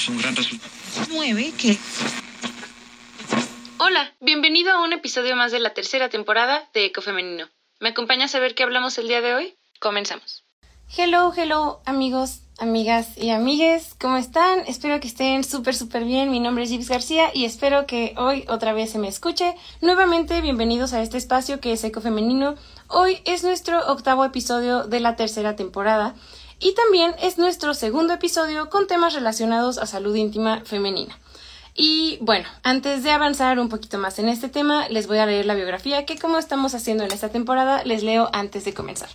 [0.00, 0.72] tenemos un gran resultado.
[1.10, 1.78] 9 que
[3.78, 7.48] Hola, bienvenido a un episodio más de la tercera temporada de Eco Femenino.
[7.80, 9.54] ¿Me acompañas a ver qué hablamos el día de hoy?
[9.80, 10.44] Comenzamos.
[10.96, 14.60] Hello, hello, amigos, amigas y amigues, ¿cómo están?
[14.66, 16.30] Espero que estén súper, súper bien.
[16.30, 19.54] Mi nombre es Gibbs García y espero que hoy otra vez se me escuche.
[19.80, 22.56] Nuevamente, bienvenidos a este espacio que es Eco Femenino.
[22.88, 26.14] Hoy es nuestro octavo episodio de la tercera temporada
[26.60, 31.18] y también es nuestro segundo episodio con temas relacionados a salud íntima femenina.
[31.74, 35.46] Y bueno, antes de avanzar un poquito más en este tema, les voy a leer
[35.46, 39.08] la biografía que como estamos haciendo en esta temporada, les leo antes de comenzar.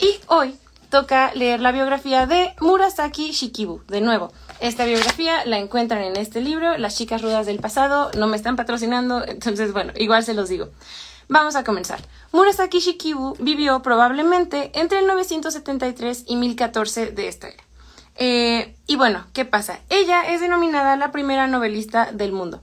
[0.00, 0.56] Y hoy
[0.90, 4.32] toca leer la biografía de Murasaki Shikibu, de nuevo.
[4.60, 8.56] Esta biografía la encuentran en este libro, Las chicas rudas del pasado, no me están
[8.56, 10.68] patrocinando, entonces bueno, igual se los digo.
[11.32, 11.98] Vamos a comenzar.
[12.32, 17.64] Murasaki Shikibu vivió probablemente entre el 973 y 1014 de esta era.
[18.16, 19.80] Eh, y bueno, ¿qué pasa?
[19.88, 22.60] Ella es denominada la primera novelista del mundo.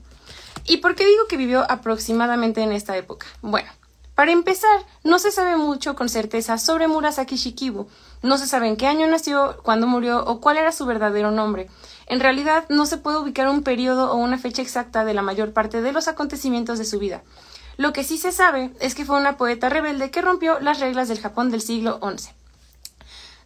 [0.66, 3.26] ¿Y por qué digo que vivió aproximadamente en esta época?
[3.42, 3.68] Bueno,
[4.14, 7.88] para empezar, no se sabe mucho con certeza sobre Murasaki Shikibu.
[8.22, 11.68] No se sabe en qué año nació, cuándo murió o cuál era su verdadero nombre.
[12.06, 15.52] En realidad, no se puede ubicar un periodo o una fecha exacta de la mayor
[15.52, 17.24] parte de los acontecimientos de su vida.
[17.76, 21.08] Lo que sí se sabe es que fue una poeta rebelde que rompió las reglas
[21.08, 22.30] del Japón del siglo XI.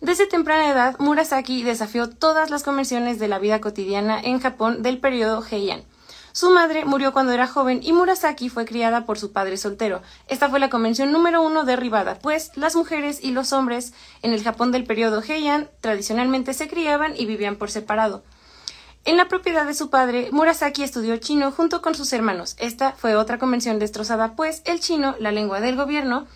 [0.00, 4.98] Desde temprana edad, Murasaki desafió todas las convenciones de la vida cotidiana en Japón del
[4.98, 5.82] periodo Heian.
[6.32, 10.02] Su madre murió cuando era joven y Murasaki fue criada por su padre soltero.
[10.26, 14.42] Esta fue la convención número uno derribada, pues las mujeres y los hombres en el
[14.42, 18.24] Japón del periodo Heian tradicionalmente se criaban y vivían por separado.
[19.06, 22.56] En la propiedad de su padre, Murasaki estudió chino junto con sus hermanos.
[22.58, 26.26] Esta fue otra convención destrozada, pues el chino, la lengua del gobierno,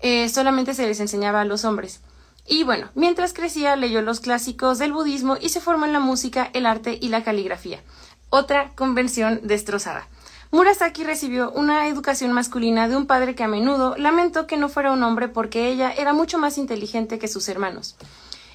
[0.00, 2.00] eh, solamente se les enseñaba a los hombres.
[2.44, 6.50] Y bueno, mientras crecía leyó los clásicos del budismo y se formó en la música,
[6.52, 7.80] el arte y la caligrafía.
[8.28, 10.08] Otra convención destrozada.
[10.50, 14.92] Murasaki recibió una educación masculina de un padre que a menudo lamentó que no fuera
[14.92, 17.96] un hombre porque ella era mucho más inteligente que sus hermanos.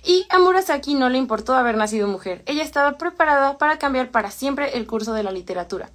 [0.03, 2.43] Y a Murasaki no le importó haber nacido mujer.
[2.45, 5.89] Ella estaba preparada para cambiar para siempre el curso de la literatura.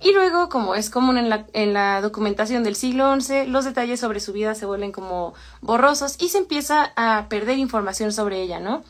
[0.00, 4.00] Y luego, como es común en la, en la documentación del siglo XI, los detalles
[4.00, 8.60] sobre su vida se vuelven como borrosos y se empieza a perder información sobre ella,
[8.60, 8.82] ¿no?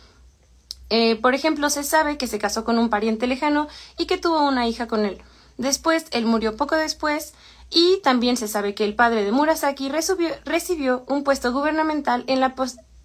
[0.88, 3.68] Eh, por ejemplo, se sabe que se casó con un pariente lejano
[3.98, 5.18] y que tuvo una hija con él.
[5.58, 7.34] Después, él murió poco después
[7.70, 12.40] y también se sabe que el padre de Murasaki recibió, recibió un puesto gubernamental en
[12.40, 12.54] la,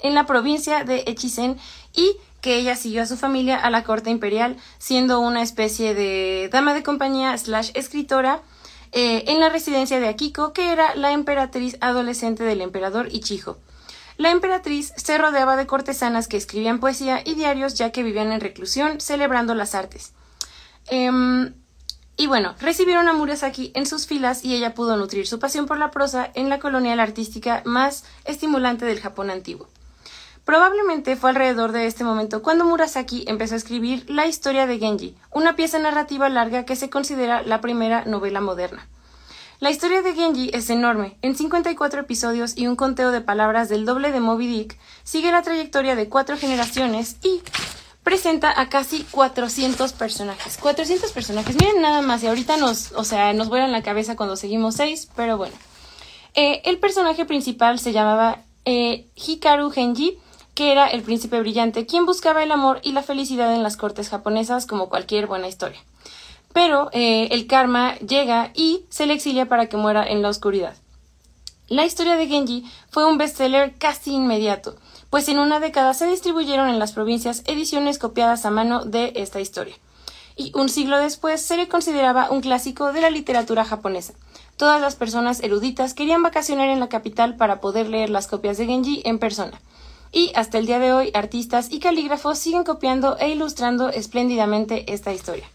[0.01, 1.57] en la provincia de Echizen
[1.95, 6.49] y que ella siguió a su familia a la corte imperial, siendo una especie de
[6.51, 8.41] dama de compañía slash escritora
[8.91, 13.57] eh, en la residencia de Akiko, que era la emperatriz adolescente del emperador Ichijo.
[14.17, 18.41] La emperatriz se rodeaba de cortesanas que escribían poesía y diarios ya que vivían en
[18.41, 20.13] reclusión celebrando las artes.
[20.87, 21.53] Em,
[22.17, 25.77] y bueno, recibieron a Murasaki en sus filas y ella pudo nutrir su pasión por
[25.77, 29.69] la prosa en la colonial artística más estimulante del Japón antiguo.
[30.45, 35.15] Probablemente fue alrededor de este momento cuando Murasaki empezó a escribir La historia de Genji,
[35.31, 38.87] una pieza narrativa larga que se considera la primera novela moderna.
[39.59, 41.17] La historia de Genji es enorme.
[41.21, 45.43] En 54 episodios y un conteo de palabras del doble de Moby Dick, sigue la
[45.43, 47.41] trayectoria de cuatro generaciones y
[48.01, 50.57] presenta a casi 400 personajes.
[50.57, 51.55] 400 personajes.
[51.55, 55.07] Miren nada más, y ahorita nos, o sea, nos vuelan la cabeza cuando seguimos seis,
[55.15, 55.53] pero bueno.
[56.33, 60.17] Eh, el personaje principal se llamaba eh, Hikaru Genji
[60.53, 64.09] que era el príncipe brillante, quien buscaba el amor y la felicidad en las cortes
[64.09, 65.79] japonesas como cualquier buena historia.
[66.53, 70.75] Pero eh, el karma llega y se le exilia para que muera en la oscuridad.
[71.69, 74.75] La historia de Genji fue un bestseller casi inmediato,
[75.09, 79.39] pues en una década se distribuyeron en las provincias ediciones copiadas a mano de esta
[79.39, 79.75] historia.
[80.35, 84.13] Y un siglo después se le consideraba un clásico de la literatura japonesa.
[84.57, 88.65] Todas las personas eruditas querían vacacionar en la capital para poder leer las copias de
[88.65, 89.61] Genji en persona
[90.11, 95.13] y hasta el día de hoy artistas y calígrafos siguen copiando e ilustrando espléndidamente esta
[95.13, 95.49] historia.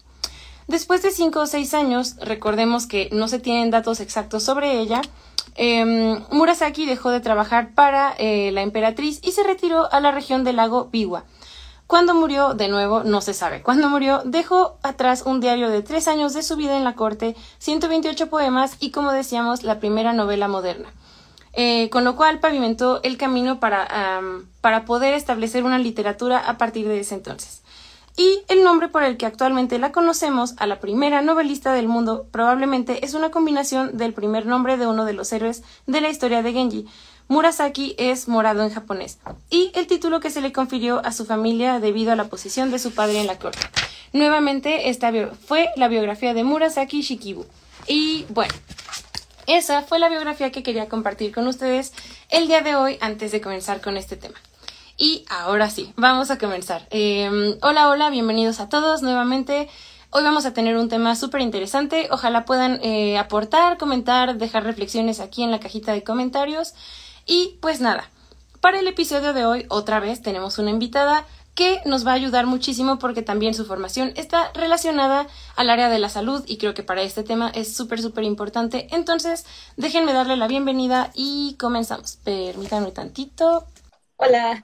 [0.67, 5.01] Después de cinco o seis años, recordemos que no se tienen datos exactos sobre ella,
[5.55, 10.43] em, Murasaki dejó de trabajar para eh, la emperatriz y se retiró a la región
[10.43, 11.23] del lago Biwa.
[11.87, 13.61] Cuando murió, de nuevo, no se sabe.
[13.63, 17.33] Cuando murió, dejó atrás un diario de tres años de su vida en la corte,
[17.59, 20.89] 128 poemas y, como decíamos, la primera novela moderna.
[21.59, 24.21] Eh, con lo cual pavimentó el camino para,
[24.61, 27.63] para poder establecer una literatura a partir de ese entonces.
[28.15, 32.27] Y el nombre por el que actualmente la conocemos, a la primera novelista del mundo,
[32.31, 36.43] probablemente es una combinación del primer nombre de uno de los héroes de la historia
[36.43, 36.85] de Genji.
[37.27, 39.17] Murasaki es morado en japonés,
[39.49, 42.79] y el título que se le confirió a su familia debido a la posición de
[42.79, 43.59] su padre en la corte.
[44.13, 45.11] nuevamente esta
[45.45, 47.45] fue la biografía de Murasaki Shikibu.
[47.87, 48.53] Y bueno,
[49.47, 51.93] esa fue la biografía que quería compartir con ustedes
[52.29, 54.35] el día de hoy antes de comenzar con este tema.
[54.97, 56.85] Y ahora sí, vamos a comenzar.
[56.89, 59.69] Em, hola, hola, bienvenidos a todos nuevamente.
[60.09, 62.09] Hoy vamos a tener un tema súper interesante.
[62.11, 66.73] Ojalá puedan eh, aportar, comentar, dejar reflexiones aquí en la cajita de comentarios.
[67.25, 68.09] Y pues nada,
[68.59, 71.25] para el episodio de hoy otra vez tenemos una invitada
[71.57, 75.25] que nos va a ayudar muchísimo porque también su formación está relacionada
[75.55, 78.87] al área de la salud y creo que para este tema es súper, súper importante.
[78.91, 79.43] Entonces,
[79.75, 82.17] déjenme darle la bienvenida y comenzamos.
[82.17, 83.65] Permítanme tantito.
[84.17, 84.63] Hola.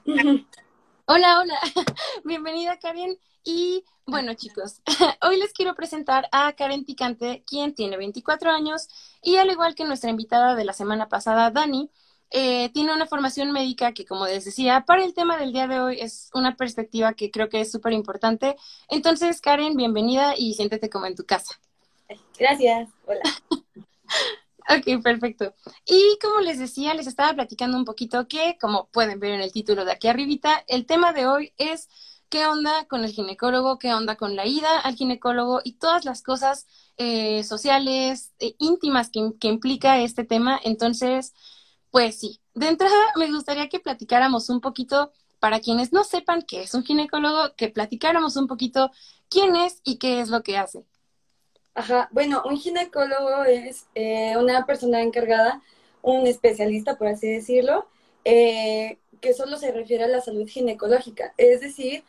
[1.06, 1.58] Hola, hola.
[2.24, 3.18] Bienvenida, Karen.
[3.42, 4.80] Y bueno, chicos,
[5.22, 8.86] hoy les quiero presentar a Karen Picante, quien tiene 24 años
[9.20, 11.90] y al igual que nuestra invitada de la semana pasada, Dani,
[12.30, 15.80] eh, tiene una formación médica que, como les decía, para el tema del día de
[15.80, 18.56] hoy es una perspectiva que creo que es súper importante.
[18.88, 21.60] Entonces, Karen, bienvenida y siéntete como en tu casa.
[22.38, 22.88] Gracias.
[23.06, 23.20] Hola.
[24.66, 25.54] Ok, perfecto.
[25.86, 29.52] Y como les decía, les estaba platicando un poquito que, como pueden ver en el
[29.52, 31.88] título de aquí arribita, el tema de hoy es
[32.30, 36.22] qué onda con el ginecólogo, qué onda con la ida al ginecólogo y todas las
[36.22, 36.66] cosas
[36.96, 40.58] eh, sociales, e íntimas que, que implica este tema.
[40.64, 41.34] Entonces,
[41.94, 46.62] pues sí, de entrada me gustaría que platicáramos un poquito, para quienes no sepan qué
[46.62, 48.90] es un ginecólogo, que platicáramos un poquito
[49.30, 50.84] quién es y qué es lo que hace.
[51.76, 55.62] Ajá, bueno, un ginecólogo es eh, una persona encargada,
[56.02, 57.86] un especialista, por así decirlo,
[58.24, 62.02] eh, que solo se refiere a la salud ginecológica, es decir,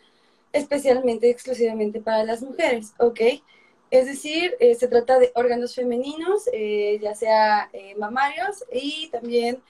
[0.52, 3.22] especialmente, exclusivamente para las mujeres, ¿ok?
[3.92, 6.46] Es decir, eh, se trata de órganos femeninos,
[7.02, 9.62] ya sea mamarios y también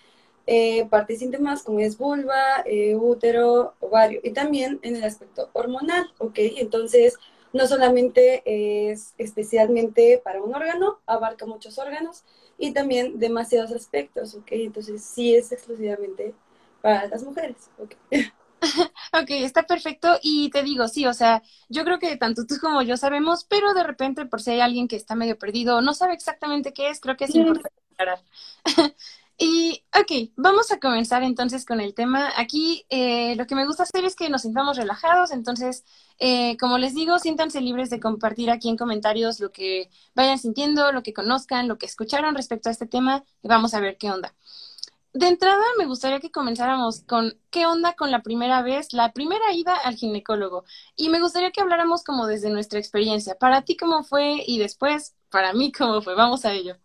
[0.90, 2.64] partes íntimas como es vulva,
[2.96, 6.38] útero, ovario, y también en el aspecto hormonal, ¿ok?
[6.58, 7.16] Entonces,
[7.54, 12.24] no solamente es especialmente para un órgano, abarca muchos órganos
[12.58, 14.48] y también demasiados aspectos, ¿ok?
[14.52, 16.34] Entonces sí es exclusivamente
[16.82, 17.96] para las mujeres, ¿ok?
[19.14, 20.20] ok, está perfecto.
[20.22, 23.74] Y te digo, sí, o sea, yo creo que tanto tú como yo sabemos, pero
[23.74, 26.90] de repente, por si hay alguien que está medio perdido o no sabe exactamente qué
[26.90, 28.20] es, creo que es importante aclarar.
[29.38, 32.32] Y, ok, vamos a comenzar entonces con el tema.
[32.38, 35.84] Aquí eh, lo que me gusta hacer es que nos sintamos relajados, entonces,
[36.20, 40.92] eh, como les digo, siéntanse libres de compartir aquí en comentarios lo que vayan sintiendo,
[40.94, 44.10] lo que conozcan, lo que escucharon respecto a este tema, y vamos a ver qué
[44.10, 44.34] onda.
[45.16, 49.54] De entrada, me gustaría que comenzáramos con qué onda con la primera vez, la primera
[49.54, 50.66] ida al ginecólogo.
[50.96, 53.36] Y me gustaría que habláramos como desde nuestra experiencia.
[53.36, 54.44] Para ti, ¿cómo fue?
[54.46, 56.16] Y después, para mí, ¿cómo fue?
[56.16, 56.76] Vamos a ello.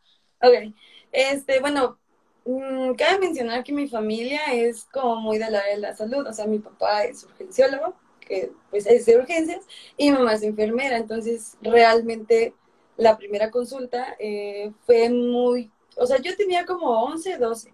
[0.40, 0.74] Ok.
[1.12, 1.98] Este, bueno,
[2.44, 6.32] Mm, cabe mencionar que mi familia es como muy del área de la salud, o
[6.32, 9.66] sea, mi papá es urgenciólogo, que pues es de urgencias,
[9.96, 12.54] y mi mamá es enfermera, entonces realmente
[12.96, 17.72] la primera consulta eh, fue muy, o sea, yo tenía como 11, 12,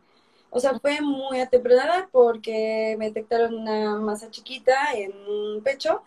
[0.50, 6.02] o sea, fue muy atemprada porque me detectaron una masa chiquita en un pecho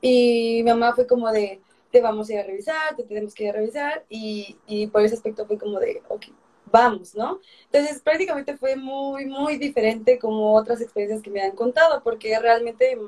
[0.00, 1.60] y mi mamá fue como de,
[1.90, 5.02] te vamos a ir a revisar, te tenemos que ir a revisar y, y por
[5.02, 6.26] ese aspecto fue como de, ok,
[6.66, 7.40] vamos, ¿no?
[7.70, 12.98] Entonces prácticamente fue muy, muy diferente como otras experiencias que me han contado, porque realmente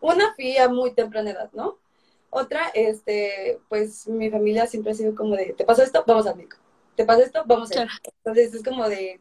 [0.00, 1.78] una fui a muy temprana edad, ¿no?
[2.30, 6.04] Otra, este, pues mi familia siempre ha sido como de, ¿te pasa esto?
[6.06, 6.56] Vamos al médico.
[6.94, 7.42] ¿Te pasa esto?
[7.46, 7.88] Vamos a ir.
[8.24, 9.20] Entonces es como de,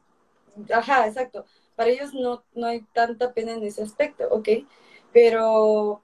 [0.73, 1.45] ajá, exacto.
[1.75, 4.49] Para ellos no, no hay tanta pena en ese aspecto, ¿ok?
[5.13, 6.01] Pero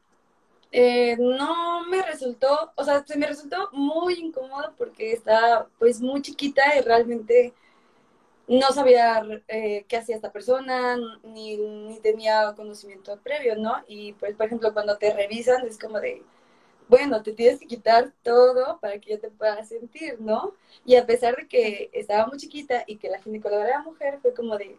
[0.72, 6.22] eh, no me resultó, o sea, se me resultó muy incómodo porque estaba pues muy
[6.22, 7.54] chiquita y realmente
[8.48, 13.84] no sabía eh, qué hacía esta persona, ni, ni, tenía conocimiento previo, ¿no?
[13.88, 16.24] Y pues, por ejemplo, cuando te revisan es como de,
[16.88, 20.54] bueno, te tienes que quitar todo para que yo te pueda sentir, ¿no?
[20.86, 24.34] Y a pesar de que estaba muy chiquita y que la ginecóloga era mujer, fue
[24.34, 24.78] como de,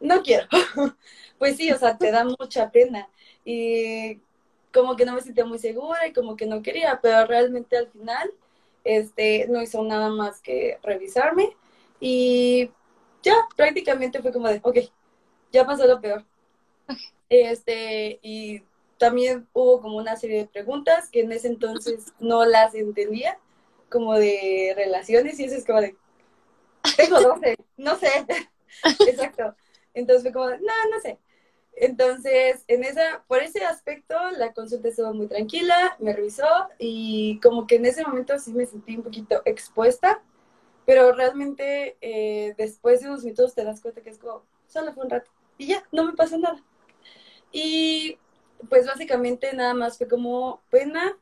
[0.00, 0.46] no quiero.
[1.38, 3.08] pues sí, o sea, te da mucha pena.
[3.44, 4.20] Y
[4.72, 7.88] como que no me sentía muy segura y como que no quería, pero realmente al
[7.88, 8.32] final,
[8.84, 11.56] este, no hizo nada más que revisarme
[12.00, 12.70] y
[13.22, 14.78] ya prácticamente fue como de, ok,
[15.52, 16.24] ya pasó lo peor.
[17.30, 18.62] Este, y
[18.98, 23.38] también hubo como una serie de preguntas que en ese entonces no las entendía,
[23.90, 25.96] como de relaciones, y eso es como de,
[26.96, 28.08] tengo 12, no sé.
[29.08, 29.54] Exacto.
[29.94, 30.56] Entonces fue como, no,
[30.90, 31.18] no sé.
[31.76, 36.46] Entonces, en esa, por ese aspecto, la consulta estuvo muy tranquila, me revisó
[36.78, 40.22] y como que en ese momento sí me sentí un poquito expuesta
[40.86, 45.04] pero realmente eh, después de unos minutos te das cuenta que es como, solo fue
[45.04, 46.62] un rato y ya, no me pasa nada.
[47.52, 48.18] Y
[48.68, 51.16] pues básicamente nada más fue como pena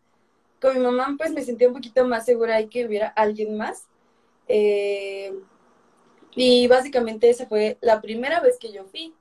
[0.61, 3.89] con mi mamá pues me sentía un poquito más segura y que hubiera alguien más.
[4.49, 5.35] Eh,
[6.35, 9.15] y básicamente esa fue la primera vez que yo fui.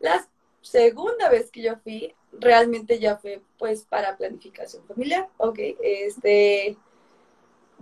[0.00, 0.26] La
[0.62, 6.76] segunda vez que yo fui realmente ya fue pues para planificación familiar, ok, este,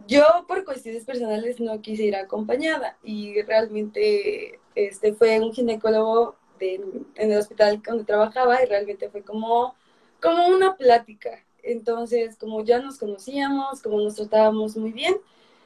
[0.07, 7.07] yo por cuestiones personales no quise ir acompañada y realmente este fue un ginecólogo en
[7.33, 9.75] el hospital donde trabajaba y realmente fue como,
[10.21, 11.45] como una plática.
[11.63, 15.17] Entonces, como ya nos conocíamos, como nos tratábamos muy bien,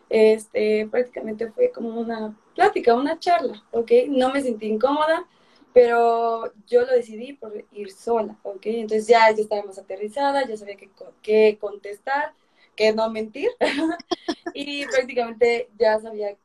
[0.08, 3.90] este, prácticamente fue como una plática, una charla, ¿ok?
[4.08, 5.26] No me sentí incómoda,
[5.72, 8.66] pero yo lo decidí por ir sola, ¿ok?
[8.66, 10.76] Entonces ya, ya estaba más aterrizada, ya sabía
[11.22, 12.32] qué, contestar,
[12.74, 13.50] qué no mentir,
[14.54, 16.36] y prácticamente ya sabía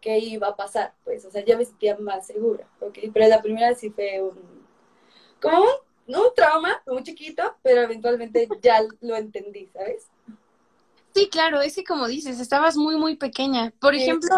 [0.00, 2.98] qué, iba a pasar, pues, o sea, ya me sentía más segura, ¿ok?
[3.12, 4.66] Pero la primera sí fue un,
[5.40, 10.08] como un, un trauma, muy chiquito, pero eventualmente ya lo entendí, ¿sabes?
[11.14, 13.72] Sí, claro, es que como dices, estabas muy, muy pequeña.
[13.80, 14.30] Por ejemplo,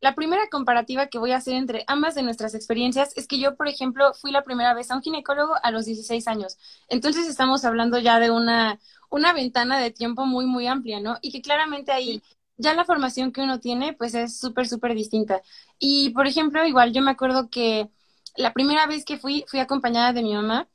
[0.00, 3.56] la primera comparativa que voy a hacer entre ambas de nuestras experiencias es que yo,
[3.56, 6.58] por ejemplo, fui la primera vez a un ginecólogo a los 16 años.
[6.88, 11.16] Entonces estamos hablando ya de una, una ventana de tiempo muy, muy amplia, ¿no?
[11.22, 12.22] Y que claramente ahí
[12.56, 15.42] ya la formación que uno tiene, pues es súper, súper distinta.
[15.78, 17.90] Y, por ejemplo, igual yo me acuerdo que
[18.36, 20.68] la primera vez que fui, fui acompañada de mi mamá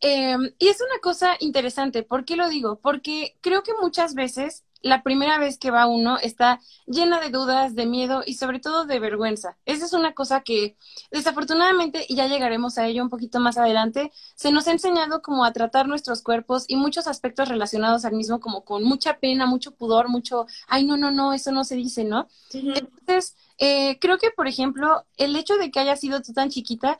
[0.00, 2.80] Em, y es una cosa interesante, ¿por qué lo digo?
[2.80, 7.74] Porque creo que muchas veces la primera vez que va uno está llena de dudas,
[7.74, 9.56] de miedo y sobre todo de vergüenza.
[9.66, 10.76] Esa es una cosa que
[11.10, 15.44] desafortunadamente, y ya llegaremos a ello un poquito más adelante, se nos ha enseñado como
[15.44, 19.72] a tratar nuestros cuerpos y muchos aspectos relacionados al mismo como con mucha pena, mucho
[19.72, 22.28] pudor, mucho, ay, no, no, no, eso no se dice, ¿no?
[22.52, 26.98] Entonces, eh, creo que, por ejemplo, el hecho de que haya sido tú tan chiquita,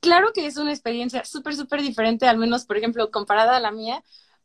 [0.00, 3.70] claro que es una experiencia súper, súper diferente, al menos, por ejemplo, comparada a la
[3.70, 4.02] mía,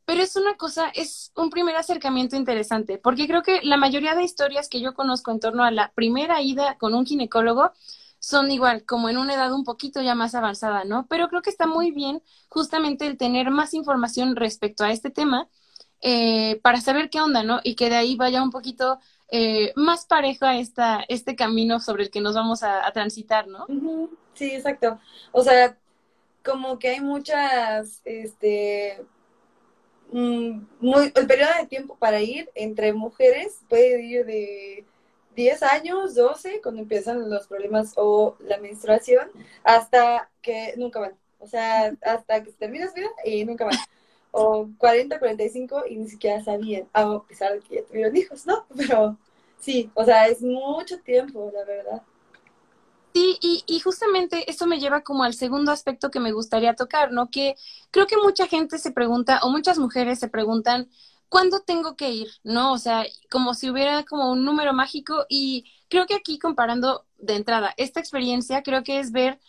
[0.09, 4.23] pero es una cosa, es un primer acercamiento interesante, porque creo que la mayoría de
[4.23, 7.73] historias que yo conozco en torno a la primera ida con un ginecólogo
[8.17, 11.05] son igual, como en una edad un poquito ya más avanzada, ¿no?
[11.07, 15.47] Pero creo que está muy bien justamente el tener más información respecto a este tema
[16.01, 17.59] eh, para saber qué onda, ¿no?
[17.63, 18.97] Y que de ahí vaya un poquito
[19.29, 23.67] eh, más pareja esta, este camino sobre el que nos vamos a, transitar, ¿no?
[24.33, 24.99] Sí, exacto.
[25.33, 25.77] O sea,
[26.43, 29.05] como que hay muchas, este,
[30.11, 34.85] muy, el periodo de tiempo para ir entre mujeres puede ir de
[35.35, 39.29] 10 años, 12, cuando empiezan los problemas o la menstruación,
[39.63, 41.13] hasta que nunca van.
[41.39, 43.77] O sea, hasta que se termina su vida y nunca van.
[44.31, 48.65] O 40, 45 y ni siquiera sabían, a pesar de que ya tuvieron hijos, ¿no?
[48.77, 49.17] Pero
[49.59, 52.01] sí, o sea, es mucho tiempo, la verdad.
[53.13, 57.11] Sí, y, y, justamente eso me lleva como al segundo aspecto que me gustaría tocar,
[57.11, 57.29] ¿no?
[57.31, 57.55] Que
[57.91, 60.89] creo que mucha gente se pregunta, o muchas mujeres se preguntan,
[61.29, 62.27] ¿cuándo tengo que ir?
[62.43, 62.73] ¿No?
[62.73, 67.35] O sea, como si hubiera como un número mágico y creo que aquí comparando de
[67.35, 69.39] entrada esta experiencia, creo que es ver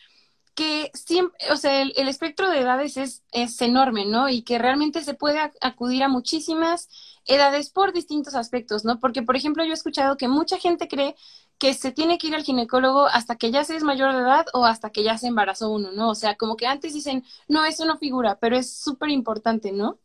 [0.55, 4.29] que siempre, o sea, el, espectro de edades es, es, enorme, ¿no?
[4.29, 6.88] Y que realmente se puede acudir a muchísimas
[7.25, 8.99] edades por distintos aspectos, ¿no?
[9.00, 11.14] Porque, por ejemplo, yo he escuchado que mucha gente cree
[11.61, 14.47] que se tiene que ir al ginecólogo hasta que ya se es mayor de edad
[14.55, 16.09] o hasta que ya se embarazó uno, ¿no?
[16.09, 19.99] O sea, como que antes dicen, no, eso no figura, pero es súper importante, ¿no?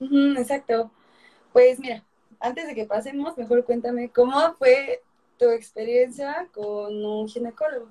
[0.00, 0.90] exacto.
[1.52, 2.02] Pues mira,
[2.40, 5.04] antes de que pasemos, mejor cuéntame, ¿cómo fue
[5.38, 7.88] tu experiencia con un ginecólogo?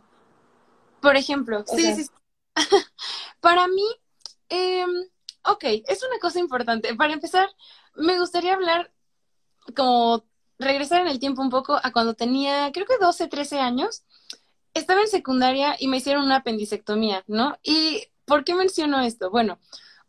[1.02, 2.10] Por ejemplo, sí, sí, sí.
[3.40, 3.86] Para mí,
[4.50, 4.86] eh,
[5.46, 6.94] ok, es una cosa importante.
[6.96, 7.48] Para empezar,
[7.96, 8.92] me gustaría hablar
[9.78, 10.26] como
[10.60, 14.04] regresar en el tiempo un poco a cuando tenía, creo que 12, 13 años.
[14.74, 17.58] Estaba en secundaria y me hicieron una apendicectomía, ¿no?
[17.62, 19.30] ¿Y por qué menciono esto?
[19.30, 19.60] Bueno,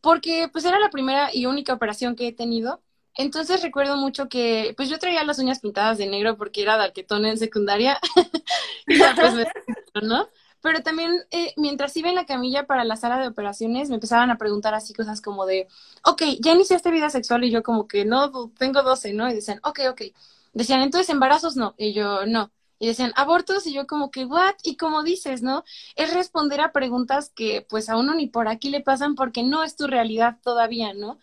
[0.01, 2.83] porque pues era la primera y única operación que he tenido.
[3.17, 7.27] Entonces recuerdo mucho que pues yo traía las uñas pintadas de negro porque era dalquetón
[7.27, 7.99] en secundaria.
[8.87, 9.47] y pues me,
[10.03, 10.29] ¿no?
[10.65, 14.31] Pero también eh, mientras iba en la camilla para la sala de operaciones me empezaban
[14.31, 15.69] a preguntar así cosas como de,
[16.05, 19.29] ok, ya iniciaste vida sexual y yo como que no, tengo 12, ¿no?
[19.29, 20.03] Y decían, ok, ok.
[20.55, 21.75] Decían, entonces embarazos no.
[21.77, 22.51] Y yo, no.
[22.79, 24.55] Y decían, abortos, y yo como que, what?
[24.63, 25.65] Y como dices, ¿no?
[25.97, 29.65] Es responder a preguntas que pues a uno ni por aquí le pasan porque no
[29.65, 31.19] es tu realidad todavía, ¿no?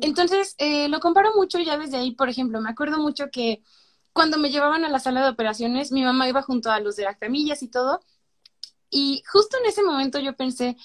[0.00, 3.60] Entonces, eh, lo comparo mucho ya desde ahí, por ejemplo, me acuerdo mucho que
[4.12, 7.02] cuando me llevaban a la sala de operaciones, mi mamá iba junto a los de
[7.02, 8.00] las camillas y todo,
[8.94, 10.76] y justo en ese momento yo pensé,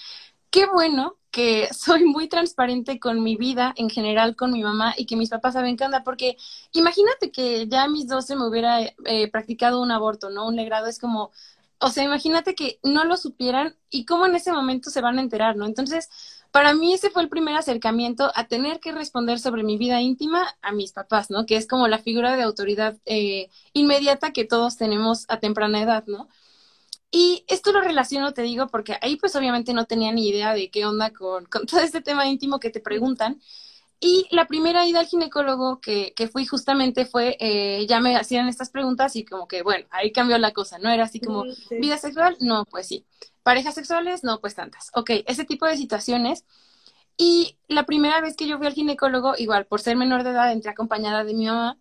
[0.49, 5.05] qué bueno que soy muy transparente con mi vida en general, con mi mamá y
[5.05, 6.35] que mis papás saben qué onda, porque
[6.73, 10.47] imagínate que ya a mis 12 me hubiera eh, practicado un aborto, ¿no?
[10.47, 11.31] Un legrado es como,
[11.79, 15.21] o sea, imagínate que no lo supieran y cómo en ese momento se van a
[15.21, 15.65] enterar, ¿no?
[15.67, 16.09] Entonces,
[16.51, 20.47] para mí ese fue el primer acercamiento a tener que responder sobre mi vida íntima
[20.63, 21.45] a mis papás, ¿no?
[21.45, 26.05] Que es como la figura de autoridad eh, inmediata que todos tenemos a temprana edad,
[26.07, 26.27] ¿no?
[27.11, 30.69] Y esto lo relaciono, te digo, porque ahí pues obviamente no tenía ni idea de
[30.69, 33.39] qué onda con, con todo este tema íntimo que te preguntan.
[34.01, 38.47] Y la primera ida al ginecólogo que, que fui justamente fue, eh, ya me hacían
[38.47, 40.89] estas preguntas y como que, bueno, ahí cambió la cosa, ¿no?
[40.89, 42.37] Era así como, ¿vida sexual?
[42.39, 43.05] No, pues sí.
[43.43, 44.23] ¿Parejas sexuales?
[44.23, 44.89] No, pues tantas.
[44.93, 46.45] Ok, ese tipo de situaciones.
[47.17, 50.53] Y la primera vez que yo fui al ginecólogo, igual, por ser menor de edad,
[50.53, 51.77] entré acompañada de mi mamá.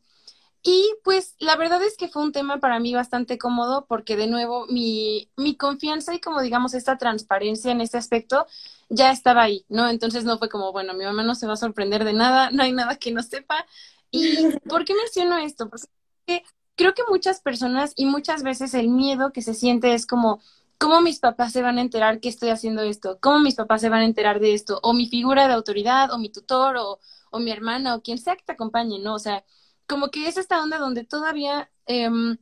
[0.70, 4.26] Y pues la verdad es que fue un tema para mí bastante cómodo porque de
[4.26, 8.46] nuevo mi, mi confianza y como digamos esta transparencia en este aspecto
[8.90, 9.88] ya estaba ahí, ¿no?
[9.88, 12.62] Entonces no fue como, bueno, mi mamá no se va a sorprender de nada, no
[12.62, 13.64] hay nada que no sepa.
[14.10, 14.36] ¿Y
[14.68, 15.70] por qué menciono esto?
[15.70, 16.44] Porque
[16.76, 20.40] creo que muchas personas y muchas veces el miedo que se siente es como,
[20.78, 23.18] ¿cómo mis papás se van a enterar que estoy haciendo esto?
[23.22, 24.80] ¿Cómo mis papás se van a enterar de esto?
[24.82, 28.36] O mi figura de autoridad, o mi tutor, o, o mi hermana, o quien sea
[28.36, 29.14] que te acompañe, ¿no?
[29.14, 29.44] O sea,
[29.88, 32.38] como que es esta onda donde todavía em,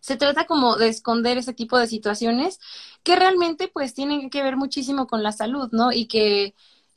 [0.00, 2.60] se trata como de esconder ese tipo de situaciones
[3.02, 5.92] que realmente pues tienen que ver muchísimo con la salud, ¿no?
[5.92, 6.54] Y que,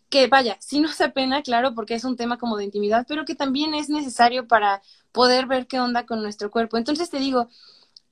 [0.10, 3.26] que vaya, sí nos da pena, claro, porque es un tema como de intimidad, pero
[3.26, 6.78] que también es necesario para poder ver qué onda con nuestro cuerpo.
[6.78, 7.50] Entonces te digo,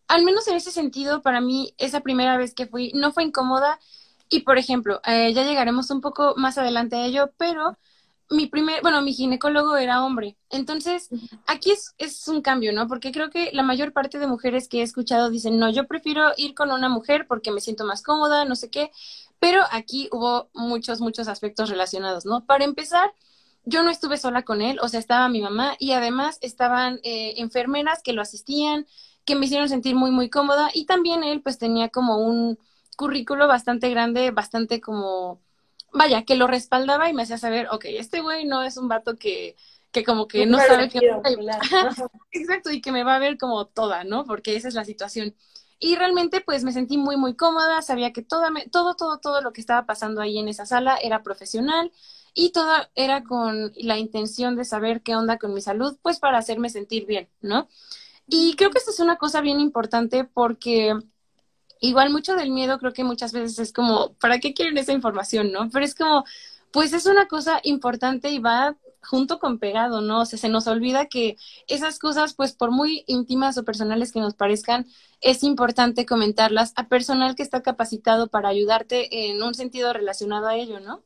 [0.08, 3.80] al menos en ese sentido, para mí, esa primera vez que fui no fue incómoda.
[4.30, 7.78] Y, por ejemplo, eh, ya llegaremos un poco más adelante a ello, pero
[8.30, 10.38] mi primer, bueno, mi ginecólogo era hombre.
[10.50, 11.10] Entonces,
[11.48, 12.88] aquí es, es un cambio, ¿no?
[12.88, 16.32] Porque creo que la mayor parte de mujeres que he escuchado dicen, no, yo prefiero
[16.38, 18.92] ir con una mujer porque me siento más cómoda, no sé qué.
[19.40, 22.46] Pero aquí hubo muchos, muchos aspectos relacionados, ¿no?
[22.46, 23.12] Para empezar,
[23.66, 27.36] yo no estuve sola con él, o sea, estaba mi mamá y además estaban eh,
[27.38, 28.86] enfermeras que lo asistían,
[29.26, 32.58] que me hicieron sentir muy, muy cómoda y también él pues tenía como un
[32.98, 35.40] currículo bastante grande, bastante como
[35.94, 39.16] vaya, que lo respaldaba y me hacía saber, ok, este güey no es un vato
[39.16, 39.56] que,
[39.92, 41.00] que como que no, sabe qué...
[42.32, 44.26] Exacto, y que me va a ver como toda, ¿no?
[44.26, 45.36] Porque esa es la situación.
[45.80, 49.54] Y realmente pues me sentí muy, muy cómoda, sabía que toda todo, todo, todo lo
[49.54, 51.92] que estaba pasando ahí en esa sala era profesional
[52.34, 56.38] y todo era con la intención de saber qué onda con mi salud, pues para
[56.38, 57.70] hacerme sentir bien, ¿no?
[58.28, 60.96] Y creo que esto es una cosa bien importante porque
[61.80, 65.52] igual mucho del miedo creo que muchas veces es como, ¿para qué quieren esa información,
[65.52, 65.70] no?
[65.70, 66.26] Pero es como,
[66.72, 70.22] pues es una cosa importante y va junto con pegado, ¿no?
[70.22, 71.38] O sea, se nos olvida que
[71.68, 74.88] esas cosas, pues por muy íntimas o personales que nos parezcan,
[75.22, 80.56] es importante comentarlas a personal que está capacitado para ayudarte en un sentido relacionado a
[80.58, 81.04] ello, ¿no?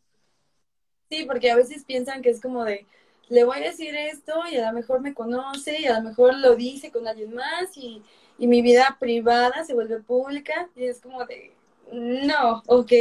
[1.09, 2.88] Sí, porque a veces piensan que es como de,
[3.29, 6.36] le voy a decir esto y a lo mejor me conoce y a lo mejor
[6.36, 8.01] lo dice con alguien más y
[8.38, 11.54] y mi vida privada se vuelve pública y es como de,
[11.91, 12.91] no, ok,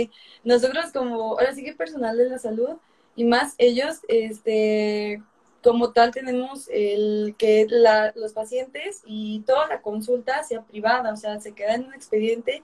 [0.44, 2.76] nosotros como, ahora sí que personal de la salud
[3.16, 5.22] y más ellos, este,
[5.62, 11.16] como tal tenemos el que la, los pacientes y toda la consulta sea privada, o
[11.16, 12.62] sea, se queda en un expediente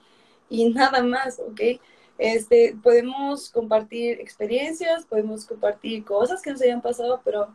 [0.49, 1.61] y nada más, ¿ok?
[2.17, 7.47] Este, podemos compartir experiencias, podemos compartir cosas que nos hayan pasado, pero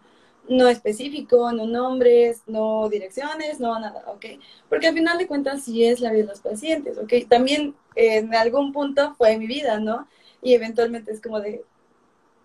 [0.49, 4.27] no específico, no nombres, no direcciones, no nada, ¿ok?
[4.69, 7.13] Porque al final de cuentas sí es la vida de los pacientes, ¿ok?
[7.29, 10.09] También en algún punto fue mi vida, ¿no?
[10.43, 11.65] Y eventualmente es como de,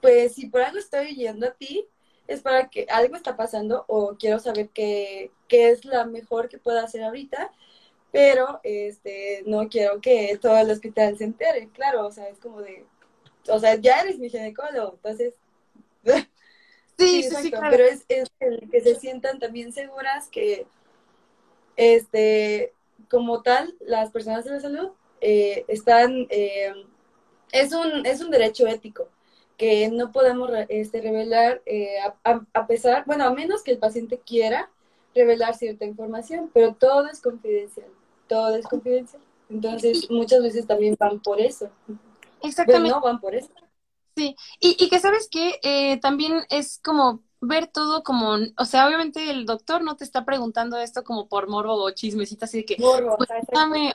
[0.01, 1.85] pues si por algo estoy yendo a ti,
[2.27, 6.59] es para que algo está pasando o quiero saber qué, qué es la mejor que
[6.59, 7.51] pueda hacer ahorita,
[8.11, 12.61] pero este, no quiero que todo el hospital se entere, claro, o sea, es como
[12.61, 12.85] de,
[13.49, 15.33] o sea, ya eres mi ginecólogo, entonces...
[16.99, 18.05] Sí, sí, sí, Pero es,
[18.39, 20.67] el que se sientan también seguras que,
[21.77, 22.73] este,
[23.09, 24.89] como tal, las personas de la salud
[25.21, 26.73] eh, están, eh,
[27.51, 29.07] es, un, es un derecho ético
[29.57, 34.69] que no podemos este, revelar eh, a, pesar, bueno, a menos que el paciente quiera
[35.13, 37.87] revelar cierta información, pero todo es confidencial,
[38.27, 39.21] todo es confidencial.
[39.49, 41.69] Entonces, muchas veces también van por eso.
[42.41, 42.89] Exactamente.
[42.89, 43.49] no van por eso.
[44.15, 48.87] Sí, y, y que sabes que eh, también es como ver todo como, o sea,
[48.87, 52.65] obviamente el doctor no te está preguntando esto como por morbo o chismecita, así de
[52.65, 53.29] que, morbo, pues,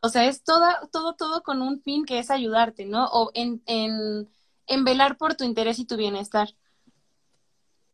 [0.03, 3.07] o sea, es toda, todo, todo con un fin que es ayudarte, ¿no?
[3.07, 4.31] O en, en,
[4.67, 6.49] en velar por tu interés y tu bienestar.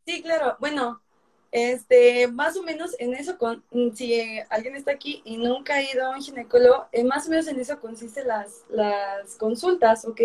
[0.06, 1.02] Sí, claro, bueno,
[1.50, 6.06] este, más o menos en eso, con, si alguien está aquí y nunca ha ido
[6.06, 10.20] a un ginecólogo, eh, más o menos en eso consiste las, las consultas, ¿ok?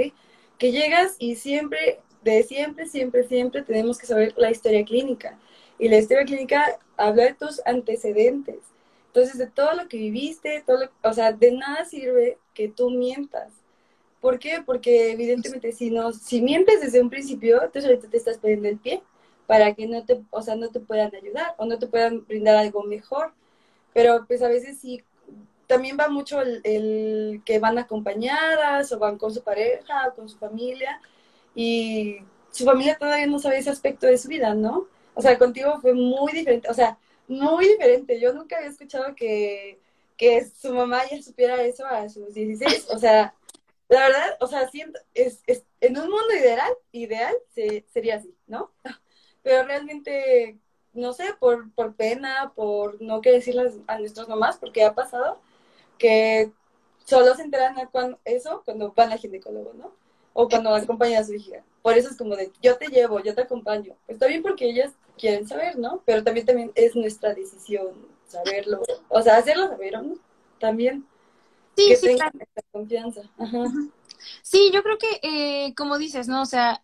[0.57, 5.37] Que llegas y siempre, de siempre, siempre, siempre tenemos que saber la historia clínica.
[5.77, 8.59] Y la historia clínica habla de tus antecedentes.
[9.07, 13.53] Entonces, de todo lo que viviste, todo o sea, de nada sirve que tú mientas.
[14.21, 14.63] ¿Por qué?
[14.65, 18.77] Porque evidentemente si no, si mientes desde un principio, entonces ahorita te estás poniendo el
[18.77, 19.03] pie
[19.47, 22.55] para que no te, o sea, no te puedan ayudar o no te puedan brindar
[22.55, 23.33] algo mejor.
[23.93, 25.03] Pero pues a veces sí,
[25.67, 30.37] también va mucho el, que van acompañadas o van con su pareja o con su
[30.37, 31.01] familia
[31.53, 32.19] y
[32.51, 34.87] su familia todavía no sabe ese aspecto de su vida, ¿no?
[35.13, 36.97] O sea, contigo fue muy diferente, o sea,
[37.27, 38.19] muy diferente.
[38.19, 39.79] Yo nunca había escuchado que,
[40.17, 42.87] que su mamá ya supiera eso a sus 16.
[42.91, 43.33] O sea,
[43.87, 47.35] la verdad, o sea, siento, es, es, en un mundo ideal, ideal
[47.91, 48.71] sería así, ¿no?
[49.43, 50.57] Pero realmente,
[50.93, 55.41] no sé, por, por pena, por no querer decirles a nuestros mamás, porque ha pasado
[55.97, 56.51] que
[57.05, 59.91] solo se enteran a cuando, eso cuando van al ginecólogo, ¿no?
[60.33, 61.63] O cuando acompañan a su hija.
[61.81, 63.95] Por eso es como de, yo te llevo, yo te acompaño.
[64.07, 66.01] Está bien porque ellas quieren saber, ¿no?
[66.05, 68.81] Pero también, también es nuestra decisión saberlo.
[69.09, 70.15] O sea, hacerlo saber, ¿no?
[70.59, 71.05] También.
[71.77, 73.21] Sí, que sí, tengan esta confianza.
[74.41, 76.41] Sí, yo creo que, eh, como dices, ¿no?
[76.41, 76.83] O sea,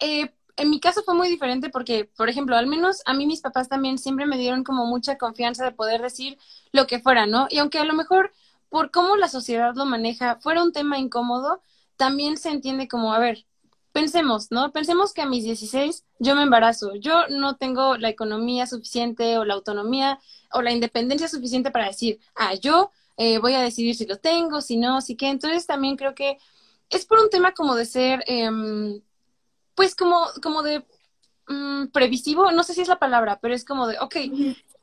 [0.00, 3.40] eh, en mi caso fue muy diferente porque, por ejemplo, al menos a mí mis
[3.40, 6.38] papás también siempre me dieron como mucha confianza de poder decir
[6.72, 7.46] lo que fuera, ¿no?
[7.50, 8.32] Y aunque a lo mejor
[8.68, 11.62] por cómo la sociedad lo maneja fuera un tema incómodo,
[11.96, 13.46] también se entiende como, a ver,
[13.92, 14.72] pensemos, ¿no?
[14.72, 19.44] Pensemos que a mis 16 yo me embarazo, yo no tengo la economía suficiente o
[19.44, 20.18] la autonomía
[20.52, 24.60] o la independencia suficiente para decir, ah, yo eh, voy a decidir si lo tengo,
[24.60, 25.28] si no, si qué.
[25.28, 26.38] Entonces también creo que
[26.90, 28.50] es por un tema como de ser, eh,
[29.76, 30.84] pues como, como de
[31.46, 34.16] mm, previsivo, no sé si es la palabra, pero es como de, ok,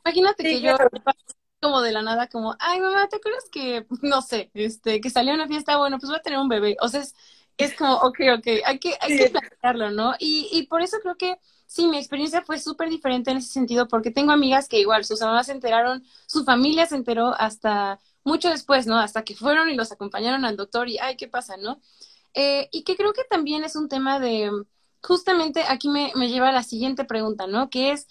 [0.05, 0.77] imagínate que yo
[1.61, 5.33] como de la nada, como, ay mamá, ¿te acuerdas que, no sé, este, que salió
[5.33, 6.77] a una fiesta, bueno, pues voy a tener un bebé?
[6.81, 7.15] O sea, es,
[7.57, 10.13] es como, ok, ok, hay que, hay que plantearlo, ¿no?
[10.19, 13.87] Y, y por eso creo que sí, mi experiencia fue súper diferente en ese sentido,
[13.87, 18.49] porque tengo amigas que igual sus mamás se enteraron, su familia se enteró hasta mucho
[18.49, 18.99] después, ¿no?
[18.99, 21.81] Hasta que fueron y los acompañaron al doctor y, ay, ¿qué pasa, no?
[22.33, 24.51] Eh, y que creo que también es un tema de,
[25.03, 27.69] justamente aquí me, me lleva a la siguiente pregunta, ¿no?
[27.69, 28.07] Que es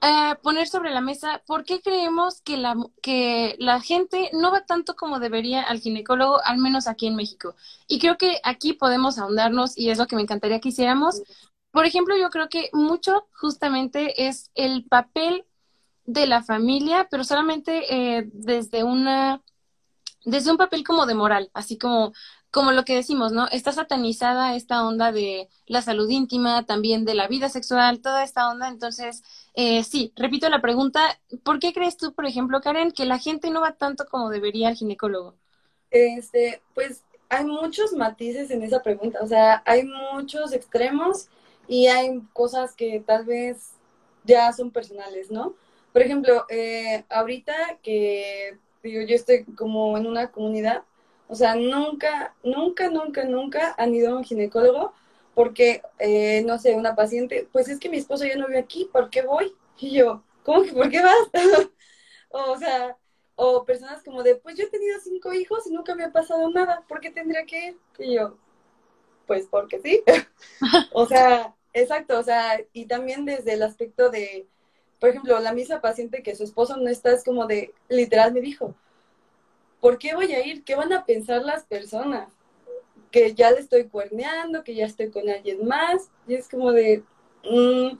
[0.00, 4.64] eh, poner sobre la mesa por qué creemos que la, que la gente no va
[4.64, 7.56] tanto como debería al ginecólogo, al menos aquí en México.
[7.88, 11.22] Y creo que aquí podemos ahondarnos y es lo que me encantaría que hiciéramos.
[11.72, 15.44] Por ejemplo, yo creo que mucho justamente es el papel
[16.04, 19.42] de la familia, pero solamente eh, desde una
[20.24, 22.12] desde un papel como de moral, así como
[22.50, 23.46] como lo que decimos, ¿no?
[23.48, 28.48] Está satanizada esta onda de la salud íntima, también de la vida sexual, toda esta
[28.48, 28.68] onda.
[28.68, 29.22] Entonces,
[29.54, 31.00] eh, sí, repito la pregunta,
[31.42, 34.68] ¿por qué crees tú, por ejemplo, Karen, que la gente no va tanto como debería
[34.68, 35.34] al ginecólogo?
[35.90, 41.28] Este, pues hay muchos matices en esa pregunta, o sea, hay muchos extremos
[41.66, 43.72] y hay cosas que tal vez
[44.24, 45.54] ya son personales, ¿no?
[45.92, 50.82] Por ejemplo, eh, ahorita que digo, yo estoy como en una comunidad,
[51.28, 54.94] o sea, nunca, nunca, nunca, nunca han ido a un ginecólogo
[55.34, 58.88] porque, eh, no sé, una paciente, pues es que mi esposo ya no vive aquí,
[58.92, 59.54] ¿por qué voy?
[59.78, 61.28] Y yo, ¿cómo que por qué vas?
[62.30, 62.96] o sea,
[63.36, 66.50] o personas como de, pues yo he tenido cinco hijos y nunca me ha pasado
[66.50, 67.78] nada, ¿por qué tendría que ir?
[67.98, 68.36] Y yo,
[69.26, 70.02] pues porque sí.
[70.92, 74.48] o sea, exacto, o sea, y también desde el aspecto de,
[74.98, 78.40] por ejemplo, la misma paciente que su esposo no está, es como de, literal me
[78.40, 78.74] dijo,
[79.80, 80.64] ¿por qué voy a ir?
[80.64, 82.28] ¿Qué van a pensar las personas?
[83.10, 86.10] Que ya le estoy cuerneando, que ya estoy con alguien más.
[86.26, 87.02] Y es como de,
[87.44, 87.98] mm,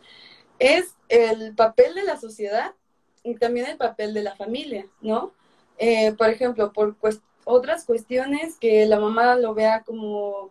[0.59, 2.75] es el papel de la sociedad
[3.23, 5.33] y también el papel de la familia, ¿no?
[5.79, 6.97] Eh, por ejemplo, por
[7.45, 10.51] otras cuestiones que la mamá lo vea como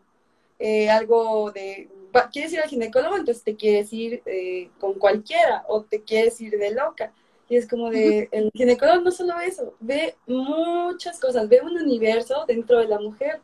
[0.60, 1.90] eh, algo de,
[2.32, 6.58] quieres ir al ginecólogo, entonces te quieres ir eh, con cualquiera o te quieres ir
[6.58, 7.13] de loca.
[7.49, 12.43] Y es como de, el ginecólogo no solo eso, ve muchas cosas, ve un universo
[12.47, 13.39] dentro de la mujer.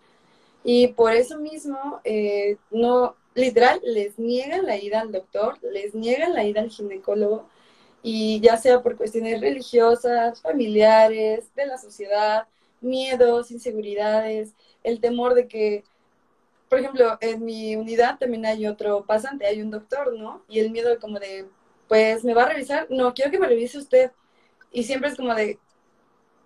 [0.64, 6.34] Y por eso mismo, eh, no, literal, les niegan la ida al doctor, les niegan
[6.34, 7.48] la ida al ginecólogo,
[8.02, 12.48] y ya sea por cuestiones religiosas, familiares, de la sociedad,
[12.82, 15.84] miedos, inseguridades, el temor de que,
[16.70, 20.44] por ejemplo, en mi unidad también hay otro pasante, hay un doctor, ¿no?
[20.50, 21.46] Y el miedo como de,
[21.94, 24.12] pues me va a revisar, no, quiero que me revise usted.
[24.72, 25.60] Y siempre es como de,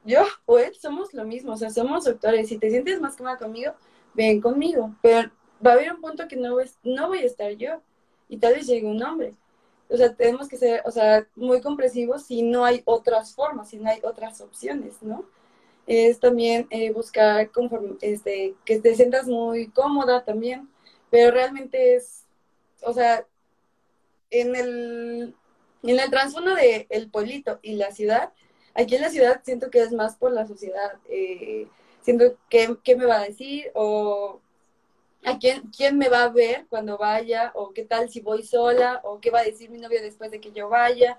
[0.03, 2.49] yo o él somos lo mismo, o sea, somos doctores.
[2.49, 3.71] Si te sientes más cómoda conmigo,
[4.13, 4.93] ven conmigo.
[5.01, 5.31] Pero
[5.65, 7.81] va a haber un punto que no, no voy a estar yo
[8.27, 9.35] y tal vez llegue un hombre.
[9.87, 13.77] O sea, tenemos que ser, o sea, muy comprensivos si no hay otras formas, si
[13.77, 15.23] no hay otras opciones, ¿no?
[15.85, 20.67] Es también eh, buscar conforme, este, que te sientas muy cómoda también,
[21.09, 22.25] pero realmente es,
[22.81, 23.25] o sea,
[24.29, 25.35] en el,
[25.83, 28.31] en el trasfondo de el pueblito y la ciudad,
[28.73, 30.93] aquí en la ciudad siento que es más por la sociedad.
[31.09, 31.67] Eh,
[32.01, 34.39] siento que, qué me va a decir o
[35.25, 39.01] a quién, quién me va a ver cuando vaya, o qué tal si voy sola,
[39.03, 41.17] o qué va a decir mi novio después de que yo vaya.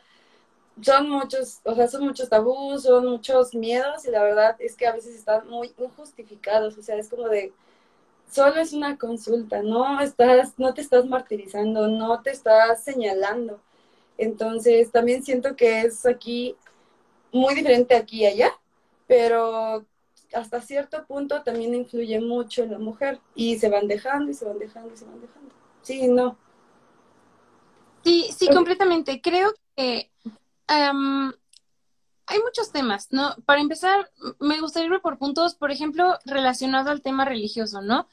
[0.80, 4.86] Son muchos, o sea, son muchos tabús, son muchos miedos, y la verdad es que
[4.86, 7.52] a veces están muy injustificados, o sea, es como de,
[8.30, 13.60] solo es una consulta, no estás, no te estás martirizando, no te estás señalando.
[14.16, 16.56] Entonces, también siento que es aquí
[17.32, 18.52] muy diferente aquí y allá,
[19.06, 19.84] pero
[20.34, 24.44] hasta cierto punto también influye mucho en la mujer y se van dejando y se
[24.44, 25.54] van dejando y se van dejando.
[25.82, 26.36] Sí, no.
[28.04, 29.20] Sí, sí, completamente.
[29.20, 30.10] Creo que
[32.28, 33.34] hay muchos temas, ¿no?
[33.46, 38.06] Para empezar, me gustaría ir por puntos, por ejemplo, relacionado al tema religioso, ¿no?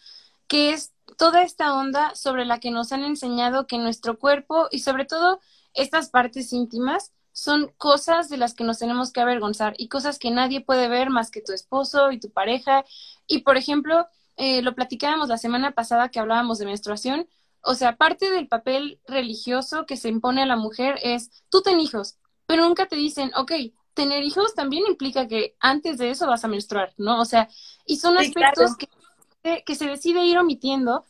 [0.47, 4.80] Que es toda esta onda sobre la que nos han enseñado que nuestro cuerpo y
[4.80, 5.41] sobre todo
[5.73, 10.32] estas partes íntimas son cosas de las que nos tenemos que avergonzar y cosas que
[10.32, 12.86] nadie puede ver más que tu esposo y tu pareja.
[13.28, 17.28] Y, por ejemplo, eh, lo platicábamos la semana pasada que hablábamos de menstruación.
[17.62, 21.82] O sea, parte del papel religioso que se impone a la mujer es, tú ten
[21.82, 23.51] hijos, pero nunca te dicen, ok,
[23.95, 27.19] tener hijos también implica que antes de eso vas a menstruar, ¿no?
[27.19, 27.49] O sea,
[27.88, 31.03] y son aspectos que, que se decide ir omitiendo.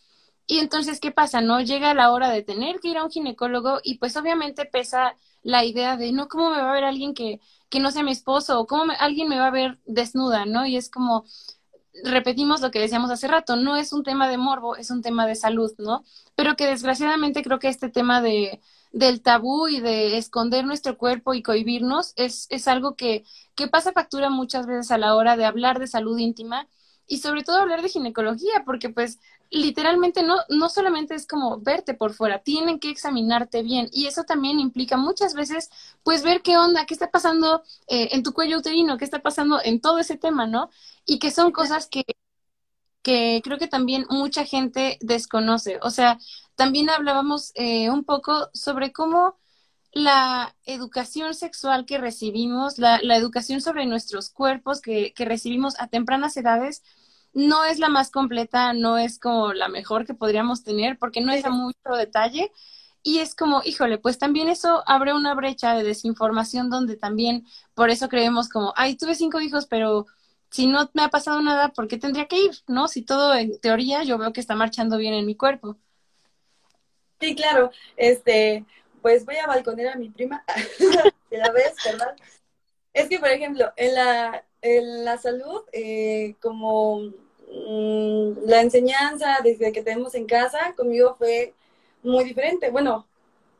[0.48, 1.41] Y entonces, ¿qué pasa?
[1.41, 1.60] ¿No?
[1.60, 5.65] Llega la hora de tener que ir a un ginecólogo y pues obviamente pesa la
[5.65, 8.60] idea de, no, ¿cómo me va a ver alguien que, que no sea mi esposo?
[8.60, 10.45] ¿O cómo alguien me va a ver desnuda?
[10.45, 10.67] ¿No?
[10.67, 11.26] Y es como,
[12.04, 15.26] repetimos lo que decíamos hace rato, no es un tema de morbo, es un tema
[15.26, 16.04] de salud, ¿no?
[16.36, 18.62] Pero que desgraciadamente creo que este tema de,
[18.96, 23.92] del tabú y de esconder nuestro cuerpo y cohibirnos es, es algo que, que pasa
[23.92, 26.68] factura muchas veces a la hora de hablar de salud íntima
[27.08, 29.20] y sobre todo hablar de ginecología, porque pues
[29.52, 34.24] literalmente no, no solamente es como verte por fuera, tienen que examinarte bien y eso
[34.24, 35.70] también implica muchas veces
[36.04, 39.60] pues ver qué onda, qué está pasando eh, en tu cuello uterino, qué está pasando
[39.64, 40.70] en todo ese tema, ¿no?
[41.06, 42.06] Y que son cosas que,
[43.04, 45.80] que creo que también mucha gente desconoce.
[45.84, 46.18] O sea,
[46.56, 49.38] también hablábamos eh, un poco sobre cómo
[49.91, 56.36] la educación sexual que recibimos, la, educación sobre nuestros cuerpos que, que recibimos a tempranas
[56.38, 56.84] edades,
[57.34, 61.32] no es la más completa, no es como la mejor que podríamos tener, porque no
[61.34, 62.52] es a mucho detalle.
[63.04, 67.89] Y es como, híjole, pues también eso abre una brecha de desinformación donde también por
[67.89, 70.08] eso creemos como, ay, tuve cinco hijos, pero
[70.50, 72.52] si no me ha pasado nada, ¿por qué tendría que ir?
[72.68, 72.88] ¿No?
[72.88, 75.78] Si todo en teoría yo veo que está marchando bien en mi cuerpo.
[77.19, 77.71] Sí, claro.
[77.95, 78.65] Este,
[79.01, 80.43] pues voy a balconer a mi prima.
[81.32, 82.15] la vez, ¿verdad?
[82.93, 87.12] Es que, por ejemplo, en la, en la salud, eh, como
[87.56, 91.54] Mm, la enseñanza desde que tenemos en casa conmigo fue
[92.04, 92.69] muy diferente.
[92.69, 93.08] Bueno,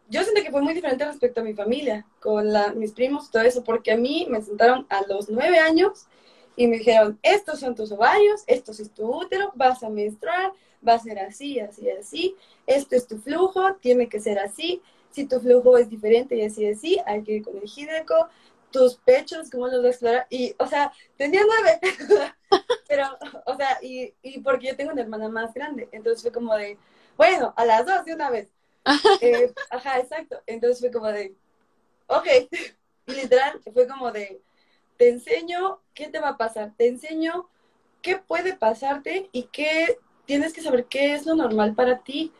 [0.10, 3.44] yo siento que fue muy diferente respecto a mi familia, con mis primos y todo
[3.44, 6.08] eso, porque a mí me sentaron a los nueve años
[6.56, 10.54] y me dijeron, estos son tus ovarios, esto es tu útero, vas a menstruar,
[10.88, 15.26] va a ser así, así, así, esto es tu flujo, tiene que ser así, si
[15.26, 18.30] tu flujo es diferente y así, así, hay que ir con el gineco,
[18.72, 20.28] tus pechos, ¿cómo los explorar?
[20.30, 21.80] Y, o sea, tenía nueve,
[22.88, 26.56] pero, o sea, y, y, porque yo tengo una hermana más grande, entonces fue como
[26.56, 26.78] de,
[27.18, 28.50] bueno, a las dos de una vez.
[29.22, 30.40] Eh, ajá, exacto.
[30.46, 31.34] Entonces fue como de,
[32.08, 32.28] ok,
[33.08, 34.42] y literal, fue como de,
[34.98, 37.50] te enseño qué te va a pasar, te enseño
[38.02, 42.32] qué puede pasarte y qué tienes que saber qué es lo normal para ti,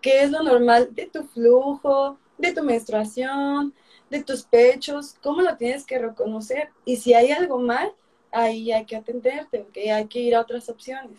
[0.00, 3.74] qué es lo normal de tu flujo, de tu menstruación,
[4.10, 6.70] de tus pechos, cómo lo tienes que reconocer.
[6.84, 7.92] Y si hay algo mal,
[8.30, 9.76] ahí hay que atenderte, ¿ok?
[9.92, 11.18] Hay que ir a otras opciones.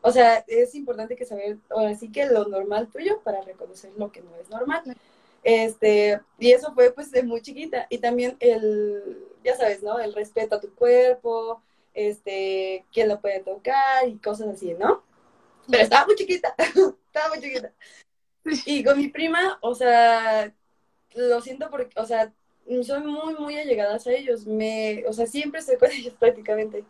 [0.00, 4.12] O sea, es importante que saber, ahora sí que lo normal tuyo para reconocer lo
[4.12, 4.82] que no es normal.
[5.44, 7.86] Este, y eso fue pues de muy chiquita.
[7.90, 9.98] Y también el, ya sabes, ¿no?
[10.00, 15.04] El respeto a tu cuerpo, este, quién lo puede tocar y cosas así, ¿no?
[15.70, 17.72] Pero estaba muy chiquita, estaba muy chiquita.
[18.66, 20.52] Y con mi prima, o sea,
[21.14, 22.32] lo siento porque, o sea,
[22.82, 24.46] son muy, muy allegadas a ellos.
[24.46, 26.84] Me, o sea, siempre estoy con ellos prácticamente.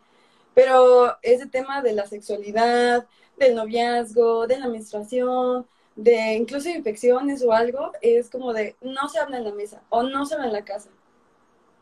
[0.53, 3.05] Pero ese tema de la sexualidad,
[3.37, 9.19] del noviazgo, de la menstruación, de incluso infecciones o algo, es como de no se
[9.19, 10.89] habla en la mesa o no se habla en la casa.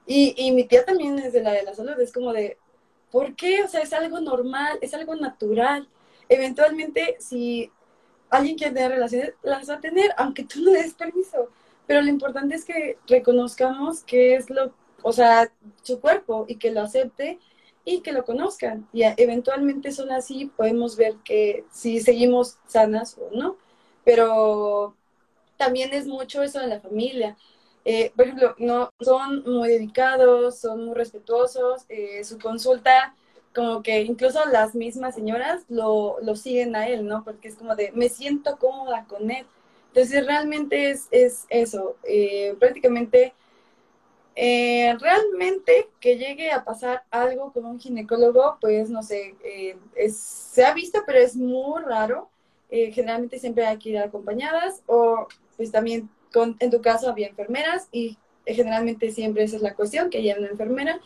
[0.05, 2.57] Y, y mi tía también es de la de la salud, es como de,
[3.11, 3.63] ¿por qué?
[3.63, 5.87] O sea, es algo normal, es algo natural.
[6.29, 7.71] Eventualmente, si
[8.29, 11.49] alguien quiere tener relaciones, las va a tener, aunque tú no des permiso.
[11.87, 16.71] Pero lo importante es que reconozcamos que es lo, o sea, su cuerpo y que
[16.71, 17.39] lo acepte
[17.85, 18.87] y que lo conozcan.
[18.93, 23.57] Y eventualmente son así, podemos ver que si seguimos sanas o no.
[24.03, 24.95] Pero
[25.57, 27.37] también es mucho eso de la familia.
[27.85, 33.15] Eh, por ejemplo, no, son muy dedicados, son muy respetuosos, eh, su consulta
[33.55, 37.23] como que incluso las mismas señoras lo, lo siguen a él, ¿no?
[37.23, 39.45] Porque es como de, me siento cómoda con él.
[39.89, 43.33] Entonces realmente es, es eso, eh, prácticamente,
[44.35, 49.35] realmente que llegue a pasar algo con un ginecólogo, pues no sé,
[50.09, 52.29] se ha visto, pero es muy raro.
[52.91, 57.87] Generalmente siempre hay que ir acompañadas o pues también con, en tu caso había enfermeras
[57.91, 60.99] y generalmente siempre esa es la cuestión, que haya una enfermera.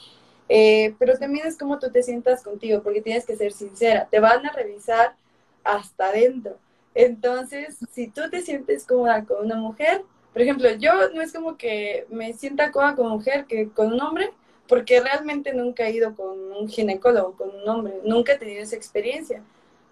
[0.48, 4.08] pero también es como tú te sientas contigo, porque tienes que ser sincera.
[4.10, 5.16] Te van a revisar
[5.64, 6.58] hasta adentro.
[6.96, 10.04] Entonces, si tú te sientes cómoda con una mujer,
[10.34, 14.02] por ejemplo, yo no es como que me sienta cómoda con mujer que con un
[14.02, 14.32] hombre,
[14.68, 18.76] porque realmente nunca he ido con un ginecólogo, con un hombre, nunca he tenido esa
[18.76, 19.44] experiencia.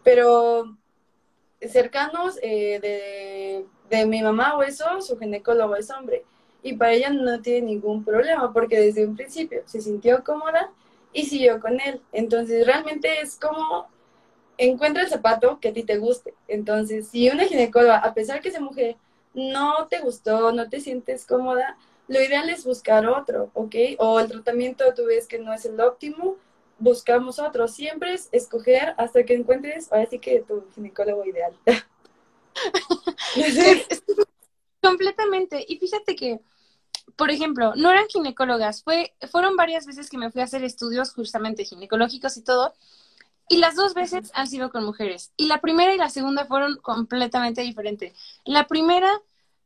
[0.03, 0.75] Pero
[1.61, 6.23] cercanos eh, de, de mi mamá o eso, su ginecólogo es hombre.
[6.63, 10.71] Y para ella no tiene ningún problema, porque desde un principio se sintió cómoda
[11.13, 12.01] y siguió con él.
[12.11, 13.87] Entonces, realmente es como
[14.57, 16.33] encuentra el zapato que a ti te guste.
[16.47, 18.95] Entonces, si una ginecóloga, a pesar que esa mujer
[19.33, 23.75] no te gustó, no te sientes cómoda, lo ideal es buscar otro, ¿ok?
[23.97, 26.37] O el tratamiento tú ves que no es el óptimo,
[26.77, 27.67] buscamos otro.
[27.67, 31.53] Siempre es escoger hasta que encuentres, ahora sí que tu ginecólogo ideal.
[34.81, 35.65] Completamente.
[35.67, 36.39] Y fíjate que,
[37.15, 41.13] por ejemplo, no eran ginecólogas, fue, fueron varias veces que me fui a hacer estudios
[41.13, 42.73] justamente ginecológicos y todo,
[43.47, 45.31] y las dos veces han sido con mujeres.
[45.37, 48.13] Y la primera y la segunda fueron completamente diferentes.
[48.43, 49.09] La primera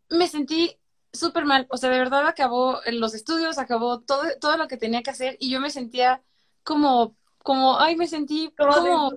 [0.10, 0.78] me sentí
[1.14, 1.66] súper mal.
[1.70, 5.38] O sea, de verdad acabó los estudios, acabó todo, todo lo que tenía que hacer
[5.40, 6.22] y yo me sentía
[6.70, 9.12] como, como, ay, me sentí como...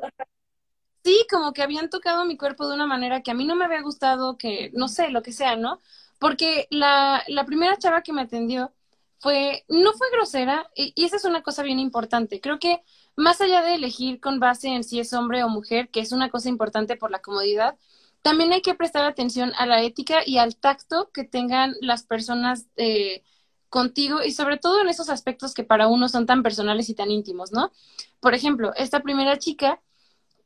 [1.05, 3.65] Sí, como que habían tocado mi cuerpo de una manera que a mí no me
[3.65, 5.81] había gustado, que no sé, lo que sea, ¿no?
[6.19, 8.73] Porque la, la primera chava que me atendió
[9.19, 12.41] fue, no fue grosera, y, y esa es una cosa bien importante.
[12.41, 12.83] Creo que
[13.17, 16.31] más allá de elegir con base en si es hombre o mujer, que es una
[16.31, 17.77] cosa importante por la comodidad,
[18.23, 22.69] también hay que prestar atención a la ética y al tacto que tengan las personas
[22.77, 23.25] eh,
[23.73, 27.11] contigo y sobre todo en esos aspectos que para uno son tan personales y tan
[27.11, 27.73] íntimos, ¿no?
[28.21, 29.81] Por ejemplo, esta primera chica,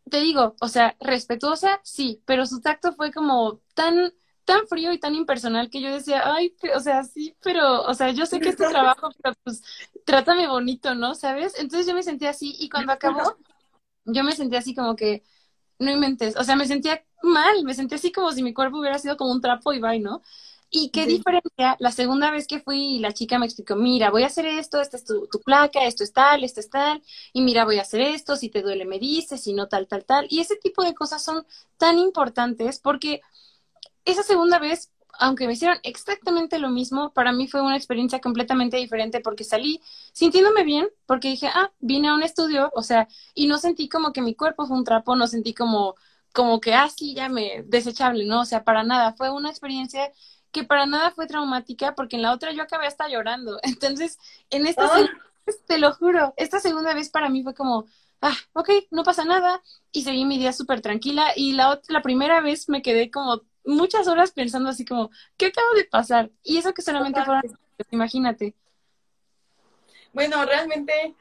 [0.08, 4.12] te digo, o sea, respetuosa, sí, pero su tacto fue como tan
[4.44, 8.10] tan frío y tan impersonal que yo decía, ay, o sea, sí, pero, o sea,
[8.12, 9.60] yo sé que es tu trabajo, pero pues
[10.04, 11.16] trátame bonito, ¿no?
[11.16, 11.58] ¿Sabes?
[11.58, 13.36] Entonces yo me sentía así y cuando acabó,
[14.04, 15.24] yo me sentía así como que,
[15.80, 19.00] no inventes, o sea, me sentía mal, me sentía así como si mi cuerpo hubiera
[19.00, 20.22] sido como un trapo y bye, ¿no?
[20.78, 24.26] Y qué diferencia, la segunda vez que fui, la chica me explicó, mira, voy a
[24.26, 27.64] hacer esto, esta es tu, tu, placa, esto es tal, esto es tal, y mira,
[27.64, 30.26] voy a hacer esto, si te duele me dices, si no tal, tal, tal.
[30.28, 31.46] Y ese tipo de cosas son
[31.78, 33.22] tan importantes porque
[34.04, 38.76] esa segunda vez, aunque me hicieron exactamente lo mismo, para mí fue una experiencia completamente
[38.76, 39.80] diferente porque salí
[40.12, 44.12] sintiéndome bien, porque dije, ah, vine a un estudio, o sea, y no sentí como
[44.12, 45.94] que mi cuerpo fue un trapo, no sentí como,
[46.34, 48.42] como que, ah, sí, ya me, desechable, ¿no?
[48.42, 50.12] O sea, para nada, fue una experiencia
[50.52, 53.58] que para nada fue traumática porque en la otra yo acabé hasta llorando.
[53.62, 54.18] Entonces,
[54.50, 57.86] en esta segunda vez, te lo juro, esta segunda vez para mí fue como,
[58.22, 62.40] ah, ok, no pasa nada, y seguí mi día súper tranquila, y la, la primera
[62.40, 66.30] vez me quedé como muchas horas pensando así como, ¿qué acaba de pasar?
[66.42, 67.42] Y eso que solamente fueron,
[67.90, 68.54] imagínate.
[70.12, 71.14] Bueno, realmente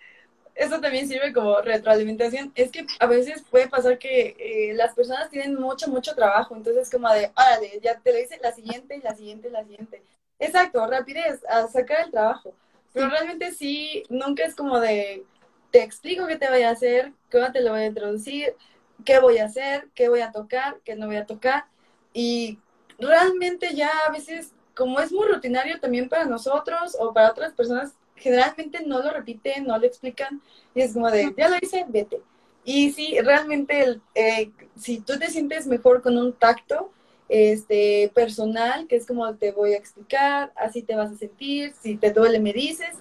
[0.55, 2.51] eso también sirve como retroalimentación.
[2.55, 6.89] Es que a veces puede pasar que eh, las personas tienen mucho, mucho trabajo, entonces
[6.89, 10.01] como de, órale, ya te lo hice la siguiente, la siguiente, la siguiente.
[10.39, 12.53] Exacto, rapidez, a sacar el trabajo.
[12.93, 15.25] Pero realmente sí, nunca es como de,
[15.71, 18.55] te explico qué te voy a hacer, cómo te lo voy a introducir,
[19.03, 21.65] qué voy a hacer, qué voy a tocar, qué no voy a tocar.
[22.13, 22.59] Y
[22.97, 27.93] realmente ya a veces, como es muy rutinario también para nosotros o para otras personas,
[28.15, 30.41] generalmente no lo repiten, no lo explican
[30.73, 32.21] y es como de, ya lo hice, vete.
[32.63, 36.91] Y sí, realmente, eh, si tú te sientes mejor con un tacto
[37.29, 41.95] este, personal, que es como te voy a explicar, así te vas a sentir, si
[41.95, 42.95] te duele me dices,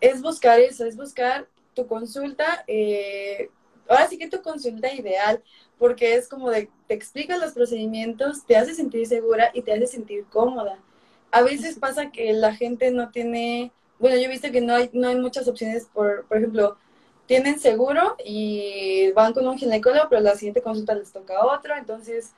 [0.00, 3.50] es buscar eso, es buscar tu consulta, eh,
[3.88, 5.42] ahora sí que tu consulta ideal,
[5.78, 9.86] porque es como de, te explica los procedimientos, te hace sentir segura y te hace
[9.86, 10.78] sentir cómoda.
[11.30, 14.90] A veces pasa que la gente no tiene, bueno, yo he visto que no hay,
[14.92, 16.76] no hay muchas opciones, por, por ejemplo,
[17.26, 21.74] tienen seguro y van con un ginecólogo, pero la siguiente consulta les toca a otro,
[21.76, 22.32] entonces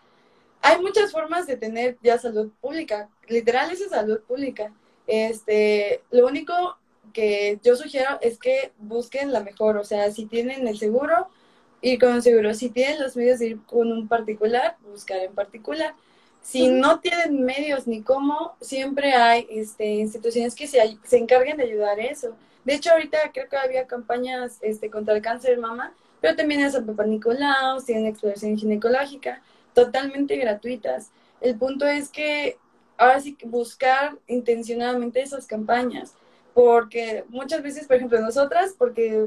[0.63, 4.73] hay muchas formas de tener ya salud pública, literal es salud pública.
[5.07, 6.79] Este, lo único
[7.13, 11.29] que yo sugiero es que busquen la mejor, o sea, si tienen el seguro,
[11.81, 12.55] ir con un seguro.
[12.55, 15.95] Si tienen los medios de ir con un particular, buscar en particular.
[16.47, 21.65] Si no tienen medios ni cómo, siempre hay este, instituciones que se, se encarguen de
[21.65, 22.37] ayudar eso.
[22.65, 26.61] De hecho, ahorita creo que había campañas este, contra el cáncer de mama, pero también
[26.61, 29.43] en San Papá Nicolau, tienen exploración ginecológica,
[29.75, 31.11] totalmente gratuitas.
[31.41, 32.57] El punto es que
[32.97, 36.15] ahora sí que buscar intencionadamente esas campañas,
[36.55, 39.27] porque muchas veces, por ejemplo, nosotras, porque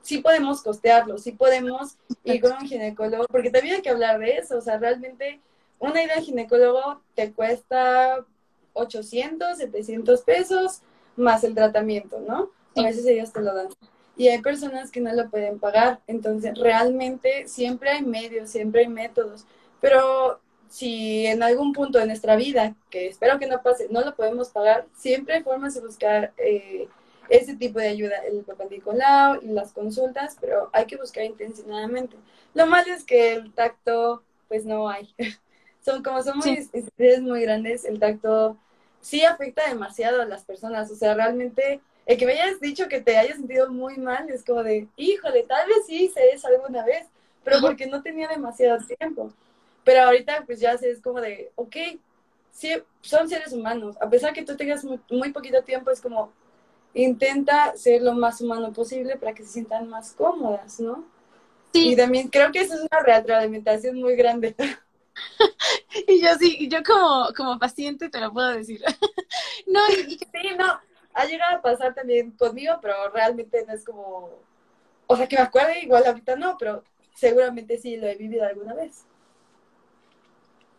[0.00, 4.38] sí podemos costearlo, sí podemos ir con un ginecólogo, porque también hay que hablar de
[4.38, 5.42] eso, o sea, realmente
[5.78, 8.24] una ida al ginecólogo te cuesta
[8.72, 10.82] 800, 700 pesos
[11.16, 12.50] más el tratamiento, ¿no?
[12.76, 13.68] A veces ellos te lo dan.
[14.16, 16.00] Y hay personas que no lo pueden pagar.
[16.06, 19.46] Entonces, realmente siempre hay medios, siempre hay métodos.
[19.80, 24.14] Pero si en algún punto de nuestra vida, que espero que no pase, no lo
[24.14, 26.88] podemos pagar, siempre hay formas de buscar eh,
[27.28, 32.16] ese tipo de ayuda, el perpendicular, las consultas, pero hay que buscar intencionadamente.
[32.54, 35.14] Lo malo es que el tacto, pues no hay.
[35.80, 36.70] son como somos sí.
[37.20, 38.56] muy grandes, el tacto
[39.00, 40.90] sí afecta demasiado a las personas.
[40.90, 44.44] O sea, realmente el que me hayas dicho que te hayas sentido muy mal es
[44.44, 47.06] como de, híjole, tal vez sí hice eso alguna vez,
[47.44, 49.32] pero porque no tenía demasiado tiempo.
[49.84, 51.76] Pero ahorita pues ya es como de, ok,
[52.50, 53.96] sí, son seres humanos.
[54.00, 56.32] A pesar que tú tengas muy, muy poquito tiempo, es como,
[56.94, 61.04] intenta ser lo más humano posible para que se sientan más cómodas, ¿no?
[61.72, 61.92] Sí.
[61.92, 64.54] Y también creo que eso es una retroalimentación muy grande.
[66.08, 68.82] y yo sí, yo como, como paciente te lo puedo decir.
[69.66, 70.80] no, y, sí, no,
[71.14, 74.30] ha llegado a pasar también conmigo, pero realmente no es como,
[75.06, 78.74] o sea, que me acuerde, igual ahorita no, pero seguramente sí lo he vivido alguna
[78.74, 79.04] vez.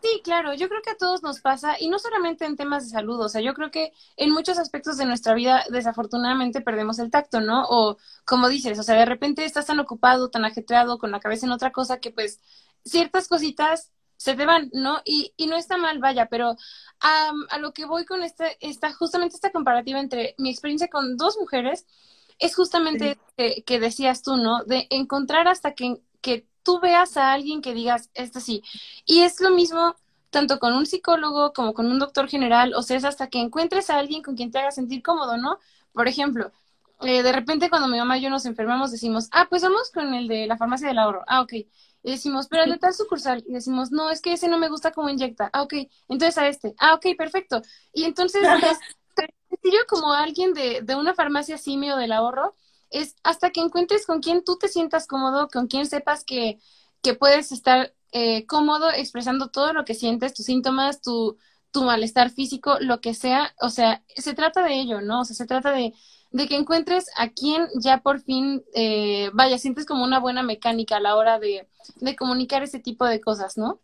[0.02, 2.90] Sí, claro, yo creo que a todos nos pasa, y no solamente en temas de
[2.90, 7.10] salud, o sea, yo creo que en muchos aspectos de nuestra vida desafortunadamente perdemos el
[7.10, 7.66] tacto, ¿no?
[7.68, 11.44] O como dices, o sea, de repente estás tan ocupado, tan ajetreado, con la cabeza
[11.44, 12.40] en otra cosa, que pues
[12.82, 15.00] ciertas cositas se te van, ¿no?
[15.06, 16.54] Y, y no está mal, vaya, pero
[17.00, 21.38] a lo que voy con esta, esta, justamente esta comparativa entre mi experiencia con dos
[21.40, 21.86] mujeres,
[22.38, 24.62] es justamente que, que, decías tú, ¿no?
[24.64, 28.62] De encontrar hasta que, que tú veas a alguien que digas, esto sí.
[29.06, 29.96] Y es lo mismo
[30.28, 33.88] tanto con un psicólogo como con un doctor general, o sea, es hasta que encuentres
[33.88, 35.58] a alguien con quien te haga sentir cómodo, ¿no?
[35.94, 36.52] Por ejemplo,
[37.00, 40.12] eh, de repente cuando mi mamá y yo nos enfermamos decimos, ah, pues vamos con
[40.12, 41.54] el de la farmacia del ahorro, ah, ok.
[42.02, 43.44] Y decimos, pero de tal sucursal.
[43.46, 45.50] Y decimos, no, es que ese no me gusta cómo inyecta.
[45.52, 45.74] Ah, ok.
[46.08, 46.74] Entonces a este.
[46.78, 47.62] Ah, ok, perfecto.
[47.92, 48.42] Y entonces,
[49.62, 52.54] yo como alguien de, de una farmacia simio del ahorro,
[52.90, 56.58] es hasta que encuentres con quien tú te sientas cómodo, con quien sepas que,
[57.02, 61.38] que puedes estar eh, cómodo expresando todo lo que sientes, tus síntomas, tu,
[61.70, 63.54] tu malestar físico, lo que sea.
[63.60, 65.20] O sea, se trata de ello, ¿no?
[65.20, 65.92] O sea, se trata de
[66.32, 70.96] de que encuentres a quien ya por fin, eh, vaya, sientes como una buena mecánica
[70.96, 71.66] a la hora de,
[71.96, 73.80] de, comunicar ese tipo de cosas, ¿no?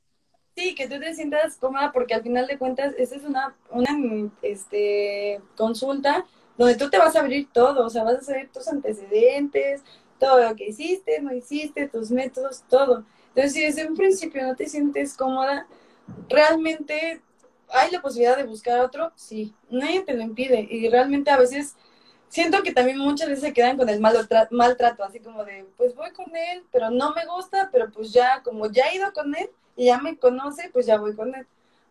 [0.57, 4.31] Sí, que tú te sientas cómoda porque al final de cuentas esa es una, una
[4.43, 6.25] este, consulta
[6.57, 9.83] donde tú te vas a abrir todo, o sea, vas a saber tus antecedentes,
[10.19, 13.05] todo lo que hiciste, no hiciste, tus métodos, todo.
[13.29, 15.67] Entonces, si desde un principio no te sientes cómoda,
[16.31, 17.21] realmente
[17.71, 21.77] hay la posibilidad de buscar otro, sí, nadie te lo impide y realmente a veces
[22.29, 26.11] siento que también muchas veces se quedan con el maltrato, así como de, pues voy
[26.13, 29.49] con él, pero no me gusta, pero pues ya, como ya he ido con él
[29.77, 31.47] y ya me conoce, pues ya voy con él.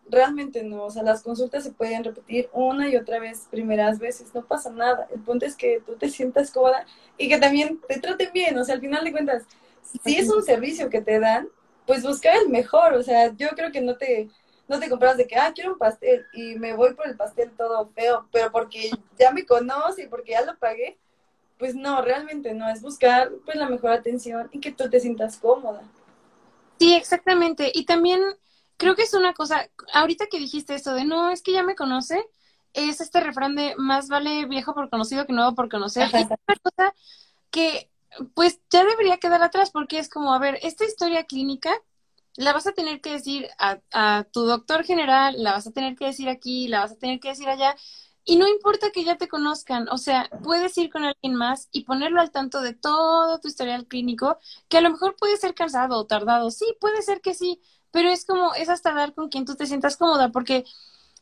[0.08, 4.32] Realmente no, o sea, las consultas se pueden repetir una y otra vez, primeras veces,
[4.34, 5.08] no pasa nada.
[5.12, 6.86] El punto es que tú te sientas cómoda
[7.18, 9.42] y que también te traten bien, o sea, al final de cuentas,
[10.04, 11.48] si es un servicio que te dan,
[11.86, 14.28] pues busca el mejor, o sea, yo creo que no te,
[14.68, 17.50] no te compras de que, ah, quiero un pastel y me voy por el pastel
[17.56, 20.98] todo feo, pero porque ya me conoce y porque ya lo pagué,
[21.58, 25.36] pues no, realmente no, es buscar pues la mejor atención y que tú te sientas
[25.38, 25.82] cómoda.
[26.78, 27.70] Sí, exactamente.
[27.72, 28.20] Y también
[28.76, 31.76] creo que es una cosa, ahorita que dijiste esto de no, es que ya me
[31.76, 32.22] conoce,
[32.74, 36.08] es este refrán de más vale viejo por conocido que nuevo por conocer.
[36.12, 36.94] es una cosa
[37.50, 37.88] que
[38.34, 41.72] pues ya debería quedar atrás porque es como, a ver, esta historia clínica
[42.36, 45.96] la vas a tener que decir a, a, tu doctor general, la vas a tener
[45.96, 47.74] que decir aquí, la vas a tener que decir allá,
[48.24, 51.84] y no importa que ya te conozcan, o sea, puedes ir con alguien más y
[51.84, 55.96] ponerlo al tanto de todo tu historial clínico, que a lo mejor puede ser cansado
[55.96, 57.60] o tardado, sí, puede ser que sí,
[57.92, 60.64] pero es como, es hasta dar con quien tú te sientas cómoda, porque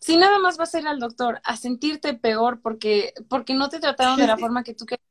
[0.01, 3.81] si nada más vas a ir al doctor a sentirte peor porque, porque no te
[3.81, 5.07] trataron de la forma que tú querías,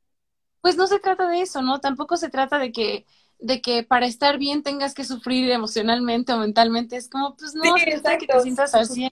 [0.60, 1.80] pues no se trata de eso, ¿no?
[1.80, 3.06] Tampoco se trata de que
[3.44, 6.96] de que para estar bien tengas que sufrir emocionalmente o mentalmente.
[6.96, 9.10] Es como, pues no, sí, que te sientas así.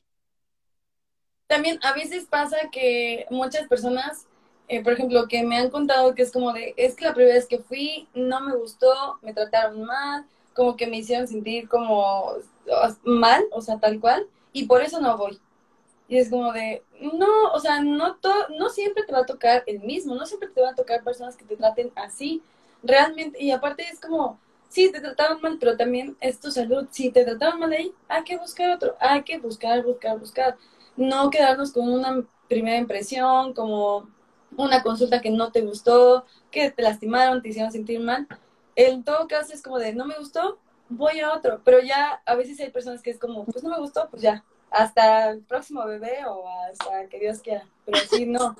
[1.46, 4.26] También a veces pasa que muchas personas,
[4.68, 7.34] eh, por ejemplo, que me han contado que es como de, es que la primera
[7.34, 10.24] vez que fui no me gustó, me trataron mal,
[10.54, 12.32] como que me hicieron sentir como
[13.04, 14.26] mal, o sea, tal cual.
[14.54, 15.38] y por eso no voy.
[16.08, 18.18] Y es como de, no, o sea, no,
[18.58, 21.36] no siempre te va a tocar el mismo, no siempre te van a tocar personas
[21.36, 22.42] que te traten así,
[22.82, 27.10] realmente, y aparte es como, sí, te trataron mal, pero también es tu salud, si
[27.10, 30.56] te trataron mal ahí, hay que buscar otro, hay que buscar, buscar, buscar,
[30.96, 34.08] no quedarnos con una primera impresión, como
[34.56, 38.26] una consulta que no te gustó, que te lastimaron, te hicieron sentir mal,
[38.76, 40.58] en todo caso es como de, no me gustó,
[40.88, 43.78] voy a otro, pero ya a veces hay personas que es como, pues no me
[43.78, 48.56] gustó, pues ya, hasta el próximo bebé o hasta que Dios quiera, pero sí, no.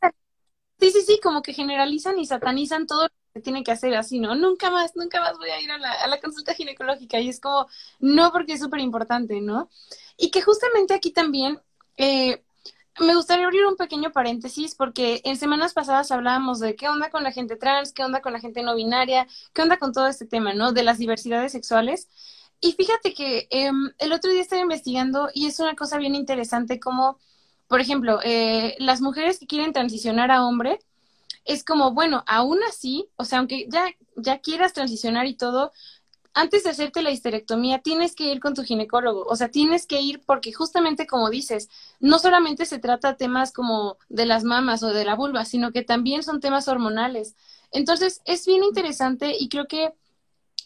[0.78, 4.34] Sí, sí, sí, como que generalizan y satanizan todo que tiene que hacer así, ¿no?
[4.34, 7.38] Nunca más, nunca más voy a ir a la, a la consulta ginecológica y es
[7.38, 7.66] como,
[7.98, 9.68] no, porque es súper importante, ¿no?
[10.16, 11.60] Y que justamente aquí también,
[11.98, 12.42] eh,
[12.98, 17.24] me gustaría abrir un pequeño paréntesis porque en semanas pasadas hablábamos de qué onda con
[17.24, 20.24] la gente trans, qué onda con la gente no binaria, qué onda con todo este
[20.24, 20.72] tema, ¿no?
[20.72, 22.08] De las diversidades sexuales.
[22.62, 26.80] Y fíjate que em, el otro día estaba investigando y es una cosa bien interesante
[26.80, 27.18] como,
[27.68, 30.78] por ejemplo, eh, las mujeres que quieren transicionar a hombre,
[31.46, 33.86] es como, bueno, aún así, o sea, aunque ya,
[34.16, 35.72] ya quieras transicionar y todo,
[36.34, 40.02] antes de hacerte la histerectomía tienes que ir con tu ginecólogo, o sea, tienes que
[40.02, 44.88] ir porque justamente como dices, no solamente se trata temas como de las mamas o
[44.88, 47.36] de la vulva, sino que también son temas hormonales.
[47.72, 49.94] Entonces, es bien interesante y creo que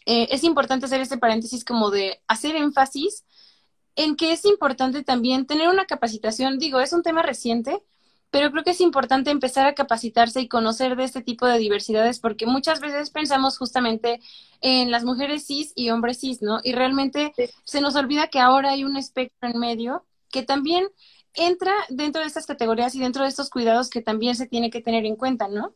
[0.05, 3.23] eh, es importante hacer este paréntesis como de hacer énfasis
[3.95, 7.81] en que es importante también tener una capacitación, digo, es un tema reciente,
[8.31, 12.19] pero creo que es importante empezar a capacitarse y conocer de este tipo de diversidades
[12.19, 14.19] porque muchas veces pensamos justamente
[14.61, 16.59] en las mujeres cis y hombres cis, ¿no?
[16.63, 17.33] Y realmente
[17.65, 20.87] se nos olvida que ahora hay un espectro en medio que también
[21.33, 24.81] entra dentro de estas categorías y dentro de estos cuidados que también se tiene que
[24.81, 25.75] tener en cuenta, ¿no?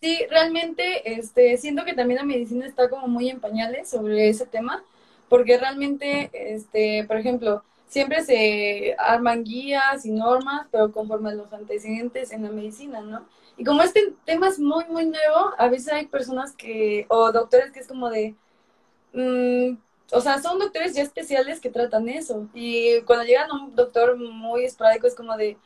[0.00, 4.46] Sí, realmente este, siento que también la medicina está como muy en pañales sobre ese
[4.46, 4.82] tema,
[5.28, 7.62] porque realmente, este, por ejemplo,
[7.92, 13.28] siempre se arman guías y normas, pero conforme los antecedentes en la medicina, ¿no?
[13.58, 17.70] Y como este tema es muy, muy nuevo, a veces hay personas que, o doctores
[17.70, 18.34] que es como de,
[19.14, 19.76] mm,
[20.12, 22.48] o sea, son doctores ya especiales que tratan eso.
[22.54, 25.58] Y cuando llegan a un doctor muy esporádico es como de,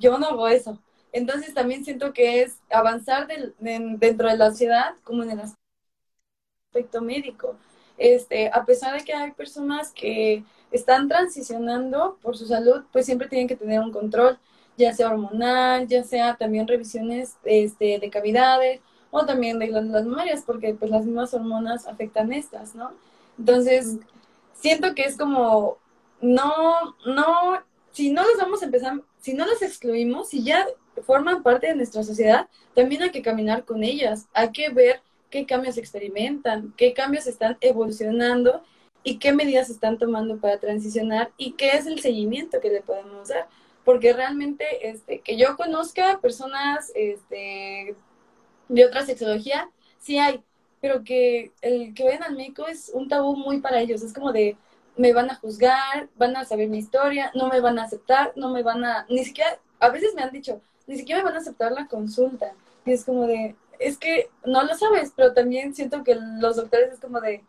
[0.00, 0.78] yo no hago eso.
[1.12, 3.26] Entonces también siento que es avanzar
[3.58, 5.40] dentro de la sociedad como en el
[6.70, 7.56] aspecto médico.
[7.98, 13.28] Este, a pesar de que hay personas que están transicionando por su salud, pues siempre
[13.28, 14.38] tienen que tener un control,
[14.76, 18.80] ya sea hormonal, ya sea también revisiones este, de cavidades
[19.10, 22.92] o también de las mamarias, porque pues las mismas hormonas afectan estas, ¿no?
[23.38, 23.96] Entonces,
[24.54, 25.78] siento que es como,
[26.20, 30.66] no, no, si no las vamos a empezar, si no las excluimos, si ya
[31.02, 35.00] forman parte de nuestra sociedad, también hay que caminar con ellas, hay que ver
[35.30, 38.62] qué cambios experimentan, qué cambios están evolucionando
[39.02, 43.28] y qué medidas están tomando para transicionar y qué es el seguimiento que le podemos
[43.28, 43.48] dar.
[43.84, 47.94] Porque realmente este, que yo conozca personas este,
[48.68, 49.70] de otra sexología,
[50.00, 50.42] sí hay,
[50.80, 54.32] pero que el que vayan al médico es un tabú muy para ellos, es como
[54.32, 54.56] de
[54.96, 58.50] me van a juzgar, van a saber mi historia, no me van a aceptar, no
[58.50, 61.40] me van a, ni siquiera, a veces me han dicho, ni siquiera me van a
[61.40, 62.52] aceptar la consulta.
[62.84, 66.94] Y es como de, es que no lo sabes, pero también siento que los doctores
[66.94, 67.44] es como de,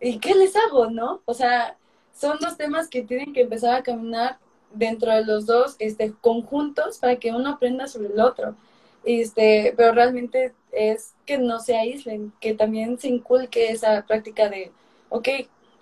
[0.00, 1.22] ¿y qué les hago, no?
[1.24, 1.76] O sea,
[2.12, 4.38] son dos temas que tienen que empezar a caminar
[4.72, 8.56] dentro de los dos este, conjuntos para que uno aprenda sobre el otro.
[9.04, 14.72] Este, pero realmente es que no se aíslen, que también se inculque esa práctica de,
[15.10, 15.28] ok,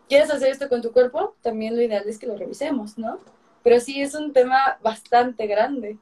[0.09, 1.35] ¿quieres hacer esto con tu cuerpo?
[1.43, 3.19] También lo ideal es que lo revisemos, ¿no?
[3.63, 5.97] Pero sí es un tema bastante grande.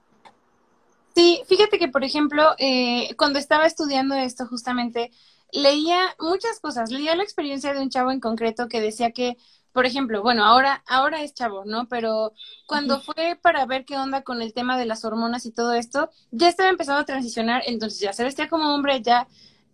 [1.15, 5.11] Sí, fíjate que, por ejemplo, eh, cuando estaba estudiando esto justamente,
[5.53, 6.91] leía muchas cosas.
[6.91, 9.37] Leía la experiencia de un chavo en concreto que decía que,
[9.73, 11.87] por ejemplo, bueno, ahora, ahora es chavo, ¿no?
[11.89, 12.33] Pero
[12.67, 16.11] cuando fue para ver qué onda con el tema de las hormonas y todo esto,
[16.31, 19.29] ya estaba empezando a transicionar, entonces ya se vestía como hombre, ya,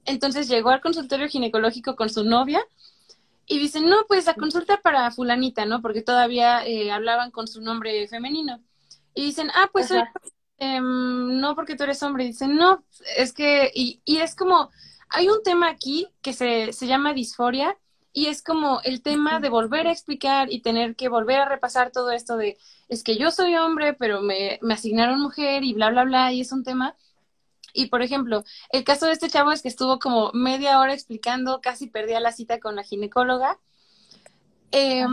[0.04, 2.60] entonces llegó al consultorio ginecológico con su novia
[3.46, 5.82] y dicen, no, pues la consulta para fulanita, ¿no?
[5.82, 8.60] Porque todavía eh, hablaban con su nombre femenino.
[9.14, 9.90] Y dicen, ah, pues
[10.58, 12.84] Em, no porque tú eres hombre, dicen, no,
[13.16, 14.70] es que, y, y es como,
[15.08, 17.78] hay un tema aquí que se, se llama disforia
[18.12, 21.92] y es como el tema de volver a explicar y tener que volver a repasar
[21.92, 25.90] todo esto de, es que yo soy hombre, pero me, me asignaron mujer y bla,
[25.90, 26.96] bla, bla, y es un tema.
[27.72, 31.60] Y por ejemplo, el caso de este chavo es que estuvo como media hora explicando,
[31.60, 33.60] casi perdía la cita con la ginecóloga.
[34.72, 35.06] Eh,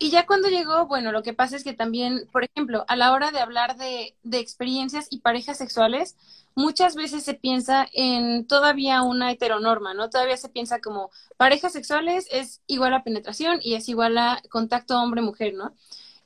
[0.00, 3.12] y ya cuando llegó, bueno, lo que pasa es que también, por ejemplo, a la
[3.12, 6.16] hora de hablar de, de experiencias y parejas sexuales,
[6.56, 10.10] muchas veces se piensa en todavía una heteronorma, ¿no?
[10.10, 14.98] Todavía se piensa como parejas sexuales es igual a penetración y es igual a contacto
[15.00, 15.74] hombre-mujer, ¿no?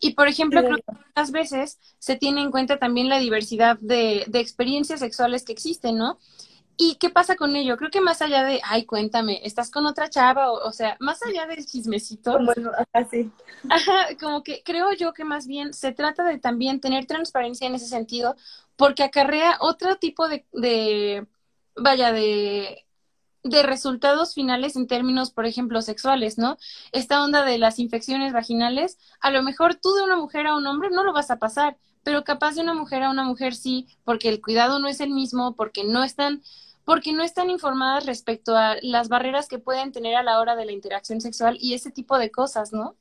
[0.00, 4.24] Y por ejemplo, creo que muchas veces se tiene en cuenta también la diversidad de,
[4.28, 6.18] de experiencias sexuales que existen, ¿no?
[6.76, 7.76] ¿Y qué pasa con ello?
[7.76, 10.50] Creo que más allá de, ay, cuéntame, ¿estás con otra chava?
[10.50, 12.38] O, sea, más allá del chismecito.
[12.44, 13.30] Bueno, así.
[13.68, 17.76] Ajá, como que creo yo que más bien se trata de también tener transparencia en
[17.76, 18.36] ese sentido,
[18.76, 21.26] porque acarrea otro tipo de, de
[21.76, 22.84] vaya, de,
[23.44, 26.56] de resultados finales en términos, por ejemplo, sexuales, ¿no?
[26.92, 30.66] Esta onda de las infecciones vaginales, a lo mejor tú de una mujer a un
[30.66, 33.88] hombre no lo vas a pasar, pero capaz de una mujer a una mujer sí,
[34.04, 36.42] porque el cuidado no es el mismo, porque no están
[36.84, 40.66] porque no están informadas respecto a las barreras que pueden tener a la hora de
[40.66, 42.96] la interacción sexual y ese tipo de cosas, ¿no?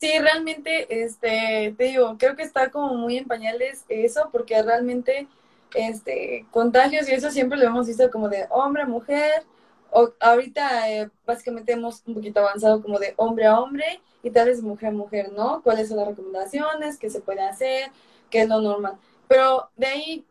[0.00, 5.28] Sí, realmente, este, te digo, creo que está como muy en pañales eso, porque realmente,
[5.74, 9.44] este, contagios y eso siempre lo hemos visto como de hombre a mujer,
[9.92, 14.48] o ahorita eh, básicamente hemos un poquito avanzado como de hombre a hombre y tal
[14.48, 15.62] vez mujer mujer, ¿no?
[15.62, 16.98] ¿Cuáles son las recomendaciones?
[16.98, 17.90] ¿Qué se puede hacer?
[18.30, 18.96] ¿Qué es lo normal?
[19.28, 20.24] Pero de ahí,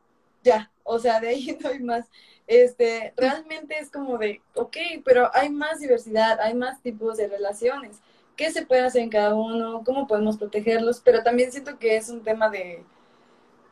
[0.44, 2.06] ya, o sea, de ahí no hay más
[2.52, 4.76] este, realmente es como de, ok,
[5.06, 8.00] pero hay más diversidad, hay más tipos de relaciones.
[8.36, 9.84] ¿Qué se puede hacer en cada uno?
[9.86, 11.00] ¿Cómo podemos protegerlos?
[11.00, 12.84] Pero también siento que es un tema de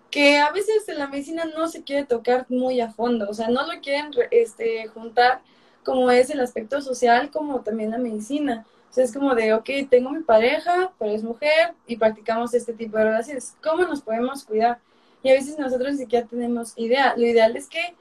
[0.10, 3.50] que a veces en la medicina no se quiere tocar muy a fondo, o sea,
[3.50, 5.42] no lo quieren este, juntar
[5.84, 8.66] como es el aspecto social, como también la medicina.
[8.90, 12.98] Sea, es como de, ok, tengo mi pareja, pero es mujer y practicamos este tipo
[12.98, 13.56] de relaciones.
[13.62, 14.80] ¿Cómo nos podemos cuidar?
[15.22, 17.16] Y a veces nosotros ni siquiera tenemos idea.
[17.16, 17.96] Lo ideal es que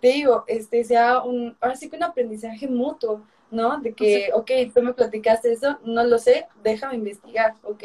[0.00, 3.22] te digo, este sea un, ahora sí que un aprendizaje mutuo,
[3.52, 3.78] ¿no?
[3.78, 7.84] De que, ok, tú me platicaste eso, no lo sé, déjame investigar, ¿ok?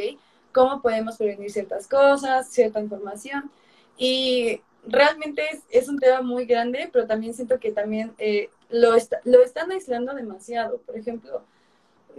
[0.51, 3.51] ¿Cómo podemos prevenir ciertas cosas, cierta información?
[3.97, 8.95] Y realmente es, es un tema muy grande, pero también siento que también eh, lo,
[9.25, 10.79] lo están aislando demasiado.
[10.79, 11.43] Por ejemplo,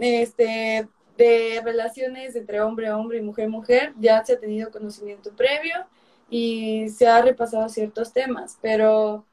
[0.00, 4.70] este, de relaciones entre hombre a hombre y mujer a mujer, ya se ha tenido
[4.70, 5.74] conocimiento previo
[6.30, 9.24] y se ha repasado ciertos temas, pero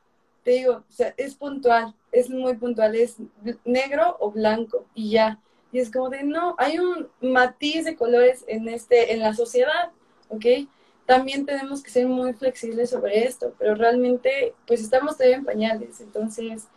[0.43, 3.17] te digo, o sea, es puntual, es muy puntual, es
[3.63, 5.39] negro o blanco y ya.
[5.71, 9.91] Y es como de, no, hay un matiz de colores en, este, en la sociedad,
[10.29, 10.45] ¿ok?
[11.05, 15.99] También tenemos que ser muy flexibles sobre esto, pero realmente, pues estamos todavía en pañales,
[15.99, 16.67] entonces,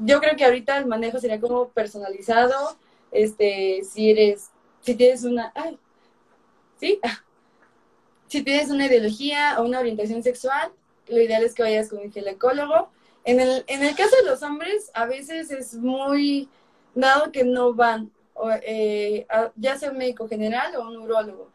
[0.00, 2.78] yo creo que ahorita el manejo sería como personalizado,
[3.12, 4.50] este, si eres,
[4.80, 5.78] si tienes una, ay,
[6.78, 7.00] ¿sí?
[8.28, 10.70] Si tienes una ideología o una orientación sexual,
[11.06, 12.90] lo ideal es que vayas con un ginecólogo
[13.28, 16.48] en el, en el caso de los hombres, a veces es muy
[16.94, 18.10] dado que no van,
[18.62, 21.50] eh, ya sea un médico general o un urólogo.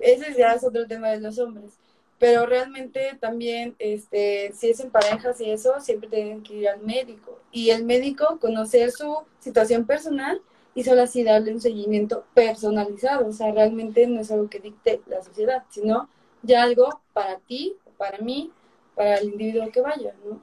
[0.00, 1.78] Ese ya es otro tema de los hombres.
[2.18, 6.82] Pero realmente también, este, si es en parejas y eso, siempre tienen que ir al
[6.82, 7.40] médico.
[7.50, 10.42] Y el médico conocer su situación personal
[10.76, 13.28] y solo así darle un seguimiento personalizado.
[13.28, 16.10] O sea, realmente no es algo que dicte la sociedad, sino
[16.44, 18.52] ya algo para ti, para mí,
[18.96, 20.40] para el individuo que vaya, ¿no?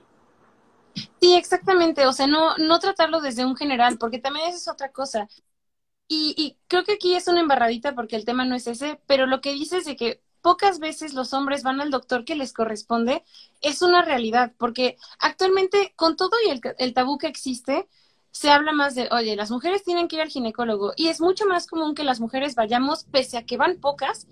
[1.20, 2.06] Sí, exactamente.
[2.06, 5.28] O sea, no, no tratarlo desde un general, porque también esa es otra cosa.
[6.08, 9.28] Y, y creo que aquí es una embarradita porque el tema no es ese, pero
[9.28, 13.24] lo que dices de que pocas veces los hombres van al doctor que les corresponde
[13.62, 17.88] es una realidad, porque actualmente con todo y el, el tabú que existe,
[18.34, 21.46] se habla más de, oye, las mujeres tienen que ir al ginecólogo y es mucho
[21.46, 24.28] más común que las mujeres vayamos, pese a que van pocas,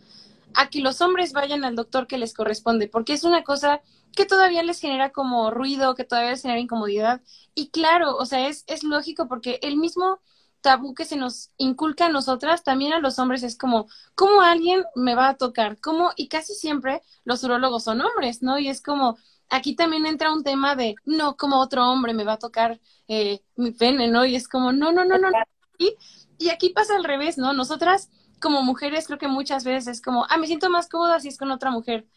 [0.56, 3.80] a que los hombres vayan al doctor que les corresponde, porque es una cosa
[4.16, 7.22] que todavía les genera como ruido, que todavía les genera incomodidad.
[7.54, 10.20] Y claro, o sea, es, es lógico porque el mismo
[10.62, 14.84] tabú que se nos inculca a nosotras, también a los hombres es como, ¿cómo alguien
[14.96, 15.80] me va a tocar?
[15.80, 16.12] ¿Cómo?
[16.16, 18.58] Y casi siempre los urólogos son hombres, ¿no?
[18.58, 19.18] Y es como,
[19.52, 23.42] aquí también entra un tema de, no, como otro hombre me va a tocar eh,
[23.56, 24.26] mi pene, ¿no?
[24.26, 25.30] Y es como, no, no, no, no.
[25.78, 25.96] Y,
[26.40, 27.54] y aquí pasa al revés, ¿no?
[27.54, 31.28] Nosotras como mujeres creo que muchas veces es como, ah, me siento más cómoda si
[31.28, 32.08] es con otra mujer.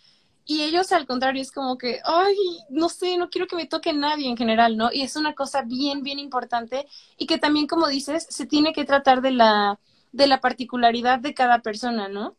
[0.46, 2.36] Y ellos al contrario es como que, ay,
[2.70, 4.90] no sé, no quiero que me toque nadie en general, ¿no?
[4.92, 6.86] Y es una cosa bien, bien importante
[7.18, 9.80] y que también, como dices, se tiene que tratar de la,
[10.12, 12.36] de la particularidad de cada persona, ¿no?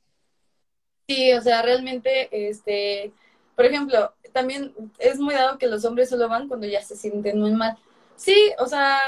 [1.08, 3.14] Sí, o sea, realmente, este,
[3.56, 7.40] por ejemplo, también es muy dado que los hombres solo van cuando ya se sienten
[7.40, 7.78] muy mal.
[8.16, 9.00] Sí, o sea,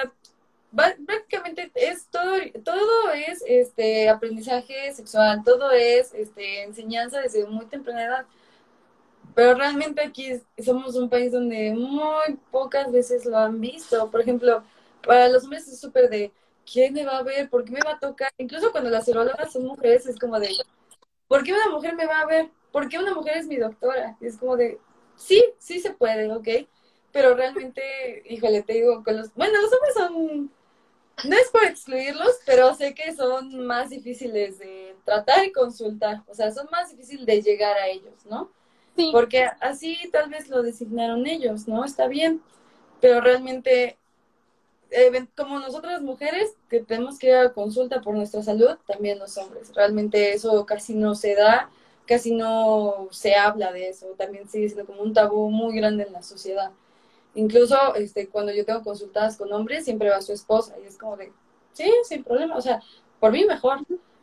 [1.05, 8.03] prácticamente es todo, todo es este aprendizaje sexual, todo es este enseñanza desde muy temprana
[8.03, 8.25] edad.
[9.35, 14.09] Pero realmente aquí somos un país donde muy pocas veces lo han visto.
[14.09, 14.63] Por ejemplo,
[15.05, 16.31] para los hombres es súper de
[16.71, 17.49] ¿quién me va a ver?
[17.49, 18.31] ¿Por qué me va a tocar?
[18.37, 20.49] Incluso cuando las urologas son mujeres es como de
[21.27, 22.49] ¿por qué una mujer me va a ver?
[22.77, 24.15] ¿Por qué una mujer es mi doctora?
[24.21, 24.77] Y es como de
[25.15, 26.47] sí, sí se puede, ¿ok?
[27.11, 27.81] Pero realmente,
[28.29, 30.51] híjole, te digo, con los, bueno, los hombres son
[31.25, 36.35] no es por excluirlos, pero sé que son más difíciles de tratar y consultar, o
[36.35, 38.51] sea, son más difíciles de llegar a ellos, ¿no?
[38.95, 39.09] Sí.
[39.11, 41.83] Porque así tal vez lo designaron ellos, ¿no?
[41.83, 42.43] Está bien,
[43.01, 43.97] pero realmente,
[44.91, 49.35] eh, como nosotras mujeres que tenemos que ir a consulta por nuestra salud, también los
[49.39, 51.71] hombres, realmente eso casi no se da,
[52.07, 56.13] casi no se habla de eso, también sigue siendo como un tabú muy grande en
[56.13, 56.71] la sociedad.
[57.35, 61.17] Incluso este, cuando yo tengo consultadas con hombres, siempre va su esposa y es como
[61.17, 61.31] de,
[61.73, 62.81] sí, sin problema, o sea,
[63.19, 63.79] por mí mejor,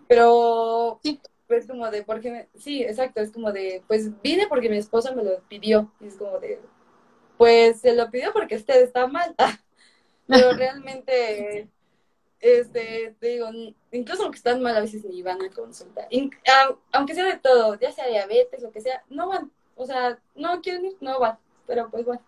[0.09, 1.21] pero sí.
[1.49, 5.23] es como de, porque, sí, exacto, es como de, pues vine porque mi esposa me
[5.23, 6.61] lo pidió, y es como de,
[7.37, 9.35] pues se lo pidió porque usted está mal,
[10.27, 11.69] pero realmente,
[12.45, 13.49] este, te digo,
[13.91, 16.07] incluso aunque están mal, a veces ni van a consultar,
[16.93, 20.61] aunque sea de todo, ya sea diabetes, lo que sea, no van, o sea, no
[20.61, 22.21] quieren ir, no van, pero pues bueno.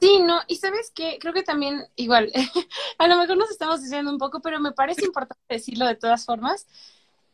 [0.00, 2.30] Sí, no, y sabes qué, creo que también, igual,
[2.98, 6.24] a lo mejor nos estamos diciendo un poco, pero me parece importante decirlo de todas
[6.24, 6.68] formas.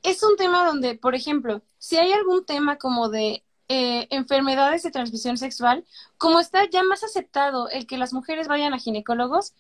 [0.03, 4.91] Es un tema donde, por ejemplo, si hay algún tema como de eh, enfermedades de
[4.91, 5.85] transmisión sexual,
[6.17, 9.55] como está ya más aceptado el que las mujeres vayan a ginecólogos,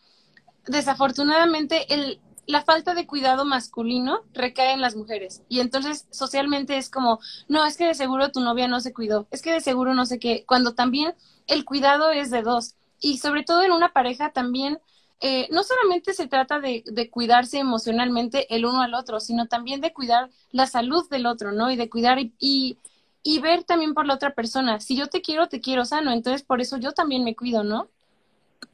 [0.67, 5.43] desafortunadamente el, la falta de cuidado masculino recae en las mujeres.
[5.49, 9.27] Y entonces socialmente es como, no, es que de seguro tu novia no se cuidó,
[9.31, 11.15] es que de seguro no sé qué, cuando también
[11.47, 14.79] el cuidado es de dos y sobre todo en una pareja también,
[15.21, 19.81] eh, no solamente se trata de, de, cuidarse emocionalmente el uno al otro, sino también
[19.81, 21.71] de cuidar la salud del otro, ¿no?
[21.71, 22.79] Y de cuidar y,
[23.23, 24.79] y, ver también por la otra persona.
[24.81, 27.89] Si yo te quiero, te quiero sano, entonces por eso yo también me cuido, ¿no?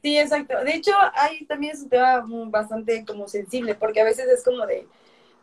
[0.01, 0.61] Sí, exacto.
[0.63, 4.65] De hecho, ahí también es un tema bastante como sensible, porque a veces es como
[4.65, 4.87] de,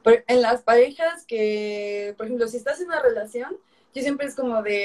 [0.04, 3.56] en las parejas que, por ejemplo, si estás en una relación,
[3.94, 4.84] yo siempre es como de,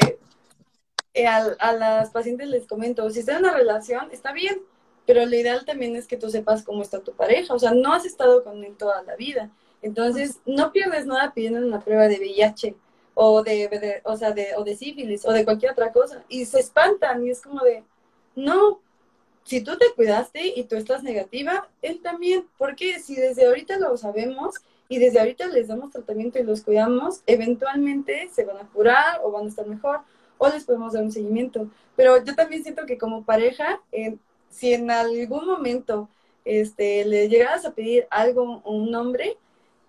[1.14, 4.62] eh, a, las pacientes les comento, si está en una relación, está bien,
[5.06, 7.94] pero lo ideal también es que tú sepas cómo está tu pareja, o sea, no
[7.94, 9.52] has estado con él toda la vida,
[9.82, 12.76] entonces no pierdes nada pidiendo una prueba de VIH
[13.14, 16.60] o de, o sea, de, o de sífilis o de cualquier otra cosa, y se
[16.60, 17.84] espantan y es como de,
[18.36, 18.82] no,
[19.46, 23.96] si tú te cuidaste y tú estás negativa, él también, porque si desde ahorita lo
[23.96, 24.56] sabemos
[24.90, 29.32] y desde ahorita les damos tratamiento y los cuidamos, eventualmente se van a curar o
[29.32, 30.02] van a estar mejor
[30.40, 31.70] o les podemos dar un seguimiento.
[31.96, 34.18] Pero yo también siento que como pareja, eh,
[34.50, 36.10] si en algún momento
[36.44, 39.38] este, le llegaras a pedir algo un nombre,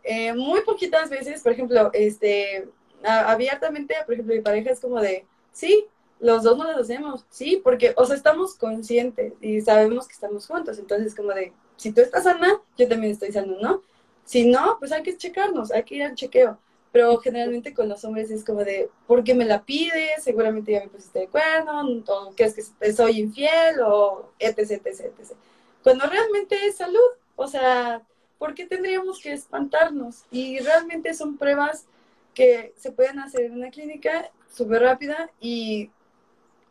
[0.04, 2.68] eh, muy poquitas veces, por ejemplo, este,
[3.02, 5.86] abiertamente, por ejemplo, mi pareja es como de, sí,
[6.20, 10.46] los dos no lo hacemos, sí, porque, o sea, estamos conscientes y sabemos que estamos
[10.46, 13.82] juntos, entonces como de, si tú estás sana, yo también estoy sano, ¿no?
[14.24, 16.58] Si no, pues hay que checarnos, hay que ir al chequeo
[16.96, 20.24] pero generalmente con los hombres es como de, ¿por qué me la pides?
[20.24, 25.36] Seguramente ya me pusiste de acuerdo, o crees que soy infiel, o etc, etc, etc.
[25.82, 26.98] Cuando realmente es salud,
[27.34, 28.00] o sea,
[28.38, 30.24] ¿por qué tendríamos que espantarnos?
[30.30, 31.84] Y realmente son pruebas
[32.32, 35.90] que se pueden hacer en una clínica súper rápida y,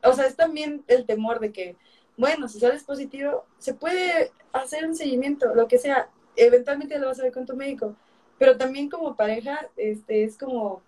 [0.05, 1.75] o sea, es también el temor de que,
[2.17, 7.19] bueno, si sales positivo, se puede hacer un seguimiento, lo que sea, eventualmente lo vas
[7.19, 7.95] a ver con tu médico,
[8.37, 10.81] pero también como pareja, este, es como,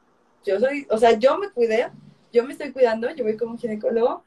[0.46, 1.92] yo soy, o sea, yo me cuidé,
[2.32, 4.24] yo me estoy cuidando, yo voy como ginecólogo,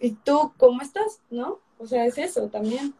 [0.00, 1.20] y tú, ¿cómo estás?
[1.30, 1.60] ¿No?
[1.78, 2.94] O sea, es eso también.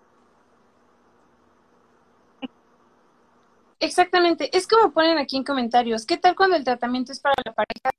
[3.81, 7.53] Exactamente, es como ponen aquí en comentarios, ¿qué tal cuando el tratamiento es para la
[7.55, 7.91] pareja?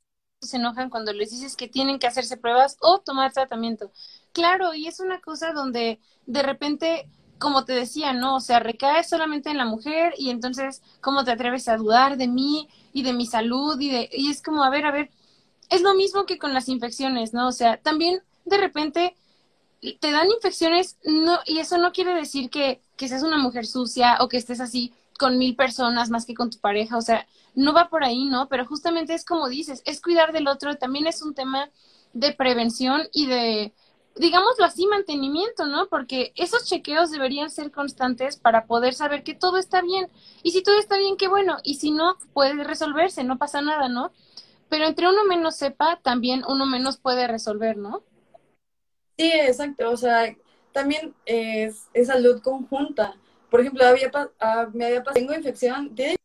[0.42, 3.92] Se enojan cuando les dices que tienen que hacerse pruebas o tomar tratamiento.
[4.34, 7.10] Claro, y es una cosa donde de repente
[7.42, 8.36] como te decía, ¿no?
[8.36, 12.28] O sea, recae solamente en la mujer y entonces, ¿cómo te atreves a dudar de
[12.28, 13.82] mí y de mi salud?
[13.82, 15.10] Y, de, y es como, a ver, a ver,
[15.72, 17.48] es lo mismo que con las infecciones, ¿no?
[17.48, 19.16] O sea, también de repente
[20.00, 24.18] te dan infecciones, no, y eso no quiere decir que, que seas una mujer sucia
[24.20, 27.26] o que estés así con mil personas más que con tu pareja, o sea,
[27.56, 28.48] no va por ahí, ¿no?
[28.48, 31.70] Pero justamente es como dices, es cuidar del otro, también es un tema
[32.14, 33.74] de prevención y de,
[34.16, 35.88] digámoslo así, mantenimiento, ¿no?
[35.88, 40.08] Porque esos chequeos deberían ser constantes para poder saber que todo está bien.
[40.44, 41.58] Y si todo está bien, qué bueno.
[41.64, 44.12] Y si no, puede resolverse, no pasa nada, ¿no?
[44.70, 48.04] Pero entre uno menos sepa, también uno menos puede resolver, ¿no?
[49.18, 49.90] Sí, exacto.
[49.90, 50.36] O sea,
[50.72, 53.16] también es, salud conjunta.
[53.50, 56.16] Por ejemplo, había, ah, me había pasado, tengo infección, tiene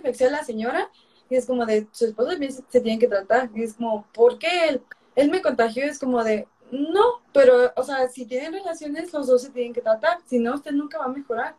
[0.00, 0.90] infección la señora,
[1.28, 3.50] y es como de, su esposo también se, se tiene que tratar.
[3.54, 4.82] Y es como, ¿por qué él?
[5.14, 9.42] Él me contagió, es como de, no, pero, o sea, si tienen relaciones, los dos
[9.42, 11.56] se tienen que tratar, si no, usted nunca va a mejorar.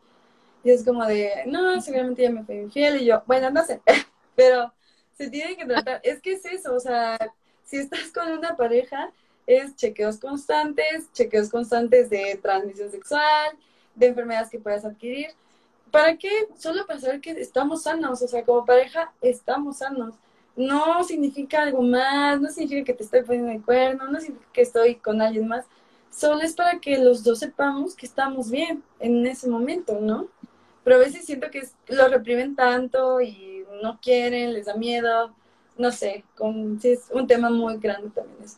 [0.64, 3.82] Y es como de, no, seguramente ya me fui infiel y yo, bueno, no sé,
[4.36, 4.72] pero
[5.18, 6.00] se tienen que tratar.
[6.04, 7.18] Es que es eso, o sea,
[7.66, 9.12] si estás con una pareja,
[9.48, 13.58] es chequeos constantes, chequeos constantes de transmisión sexual,
[13.96, 15.30] de enfermedades que puedas adquirir.
[15.92, 16.30] ¿Para qué?
[16.58, 20.16] Solo saber que estamos sanos, o sea, como pareja estamos sanos.
[20.56, 24.62] No significa algo más, no significa que te estoy poniendo el cuerno, no significa que
[24.62, 25.66] estoy con alguien más.
[26.12, 30.28] Solo es para que los dos sepamos que estamos bien en ese momento, ¿no?
[30.84, 35.34] Pero a veces siento que lo reprimen tanto y no quieren, les da miedo,
[35.78, 38.58] no sé, con, es un tema muy grande también eso.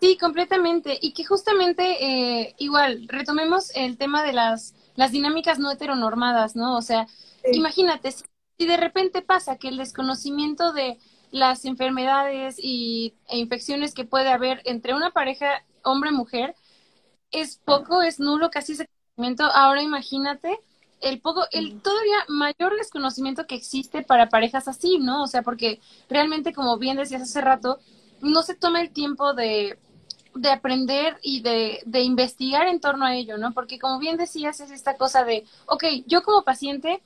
[0.00, 0.98] Sí, completamente.
[1.00, 6.76] Y que justamente, eh, igual, retomemos el tema de las, las dinámicas no heteronormadas, ¿no?
[6.76, 7.06] O sea,
[7.52, 8.24] imagínate, si,
[8.66, 10.98] de repente pasa que el desconocimiento de
[11.30, 16.54] las enfermedades y, e infecciones que puede haber entre una pareja hombre-mujer
[17.30, 20.58] es poco, es nulo, casi ese conocimiento, ahora imagínate
[21.00, 25.22] el poco, el todavía mayor desconocimiento que existe para parejas así, ¿no?
[25.22, 27.78] O sea, porque realmente, como bien decías hace rato,
[28.22, 29.78] no se toma el tiempo de,
[30.36, 33.52] de aprender y de, de, investigar en torno a ello, ¿no?
[33.52, 37.02] Porque como bien decías, es esta cosa de, ok, yo como paciente,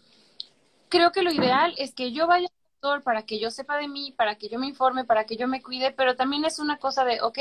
[0.88, 3.88] creo que lo ideal es que yo vaya al doctor para que yo sepa de
[3.88, 6.78] mí, para que yo me informe, para que yo me cuide, pero también es una
[6.78, 7.38] cosa de, ok,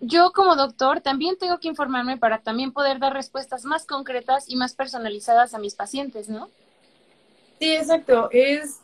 [0.00, 4.56] yo como doctor también tengo que informarme para también poder dar respuestas más concretas y
[4.56, 6.48] más personalizadas a mis pacientes, ¿no?
[7.58, 8.28] Sí, exacto.
[8.30, 8.80] Es,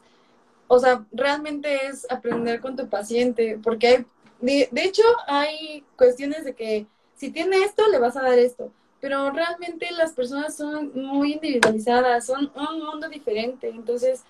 [0.66, 4.06] o sea, realmente es aprender con tu paciente, porque hay,
[4.40, 9.30] de, hecho hay cuestiones de que si tiene esto, le vas a dar esto, pero
[9.30, 14.22] realmente las personas son muy individualizadas, son un mundo diferente, entonces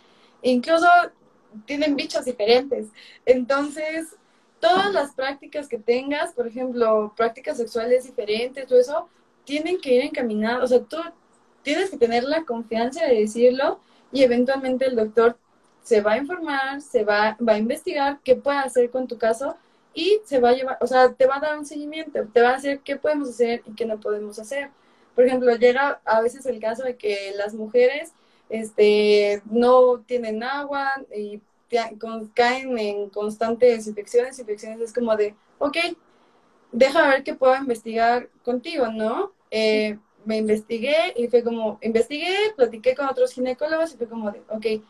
[0.43, 0.87] incluso
[1.67, 2.89] tienen bichos diferentes.
[3.25, 4.17] Entonces,
[4.61, 9.09] todas las prácticas que tengas, por ejemplo, prácticas sexuales diferentes, todo eso,
[9.45, 10.97] tienen que ir encaminadas, o sea, tú
[11.63, 13.81] tienes que tener la confianza de decirlo
[14.13, 15.39] y eventualmente el doctor
[15.83, 19.57] se va a informar, se va, va a investigar qué puede hacer con tu caso
[19.95, 22.51] y se va a llevar, o sea, te va a dar un seguimiento, te va
[22.51, 24.71] a decir qué podemos hacer y qué no podemos hacer.
[25.15, 28.13] Por ejemplo, llega a veces el caso de que las mujeres
[28.49, 31.41] este, no tienen agua y
[32.35, 35.77] caen en constantes infecciones, infecciones es como de, ok,
[36.73, 39.33] deja ver qué puedo investigar contigo, ¿no?
[39.51, 44.43] Eh, me investigué y fue como, investigué, platiqué con otros ginecólogos y fue como de,
[44.49, 44.85] ok,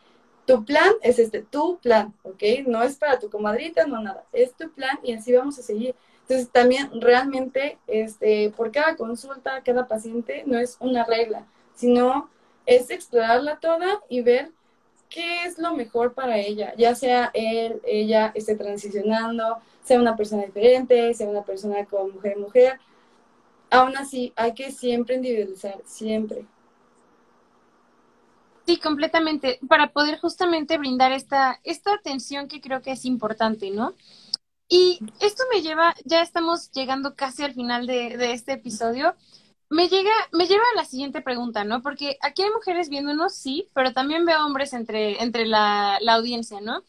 [0.47, 2.43] tu plan es este, tu plan, ¿ok?
[2.67, 5.95] No es para tu comadrita, no nada, es tu plan y así vamos a seguir.
[6.23, 12.31] Entonces también realmente, este, por cada consulta, cada paciente, no es una regla, sino
[12.67, 14.51] es explorarla toda y ver
[15.11, 20.45] qué es lo mejor para ella, ya sea él, ella esté transicionando, sea una persona
[20.45, 22.81] diferente, sea una persona con mujer mujer.
[23.71, 26.47] Aún así, hay que siempre individualizar, siempre.
[28.67, 33.95] Sí, completamente, para poder justamente brindar esta, esta atención que creo que es importante, ¿no?
[34.69, 39.15] Y esto me lleva, ya estamos llegando casi al final de, de este episodio,
[39.75, 41.83] me llega, me lleva a la siguiente pregunta, ¿no?
[41.83, 46.85] Porque aquí hay mujeres viéndonos, sí, pero también veo hombres entre, entre la, audiencia, ¿no?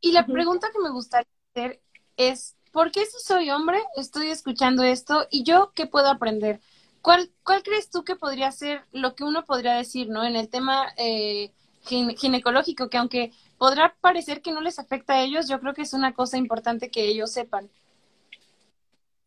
[0.00, 1.80] Y la pregunta que me gustaría hacer
[2.16, 6.60] es, ¿por qué si soy hombre estoy escuchando esto y yo qué puedo aprender?
[7.06, 10.24] ¿Cuál, cuál crees tú que podría ser lo que uno podría decir, ¿no?
[10.24, 11.52] En el tema eh,
[11.84, 15.92] ginecológico, que aunque podrá parecer que no les afecta a ellos, yo creo que es
[15.92, 17.70] una cosa importante que ellos sepan.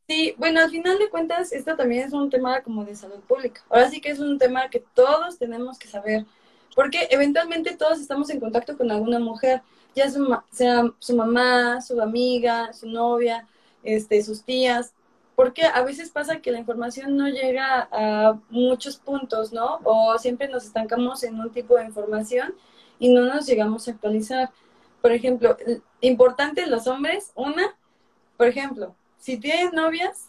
[0.09, 3.63] Sí, bueno, al final de cuentas, esto también es un tema como de salud pública.
[3.69, 6.25] Ahora sí que es un tema que todos tenemos que saber,
[6.75, 9.61] porque eventualmente todos estamos en contacto con alguna mujer,
[9.95, 10.09] ya
[10.51, 13.47] sea su mamá, su amiga, su novia,
[13.83, 14.93] este, sus tías,
[15.39, 19.79] porque a veces pasa que la información no llega a muchos puntos, ¿no?
[19.85, 22.55] O siempre nos estancamos en un tipo de información
[22.99, 24.49] y no nos llegamos a actualizar.
[25.01, 25.55] Por ejemplo,
[26.01, 27.73] importante los hombres, una,
[28.35, 30.27] por ejemplo, si tienes novias,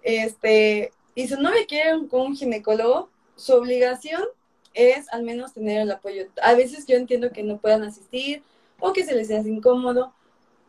[0.00, 4.22] este, y su novia quiere con un ginecólogo, su obligación
[4.72, 6.28] es al menos tener el apoyo.
[6.42, 8.42] A veces yo entiendo que no puedan asistir
[8.80, 10.14] o que se les hace incómodo,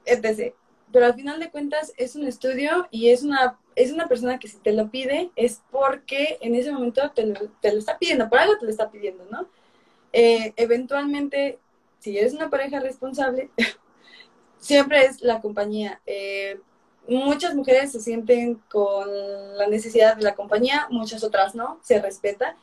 [0.04, 0.54] etc.
[0.92, 4.48] Pero al final de cuentas es un estudio y es una, es una persona que
[4.48, 8.30] si te lo pide es porque en ese momento te lo, te lo está pidiendo,
[8.30, 9.48] por algo te lo está pidiendo, ¿no?
[10.14, 11.60] Eh, eventualmente,
[12.00, 13.50] si eres una pareja responsable,
[14.60, 16.02] siempre es la compañía.
[16.06, 16.60] Eh,
[17.08, 19.08] muchas mujeres se sienten con
[19.58, 22.56] la necesidad de la compañía, muchas otras no, se respeta,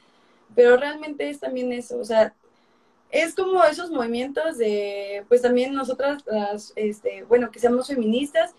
[0.55, 2.35] pero realmente es también eso, o sea,
[3.15, 8.55] es como esos movimientos de, pues también nosotras, las, este, bueno, que seamos feministas,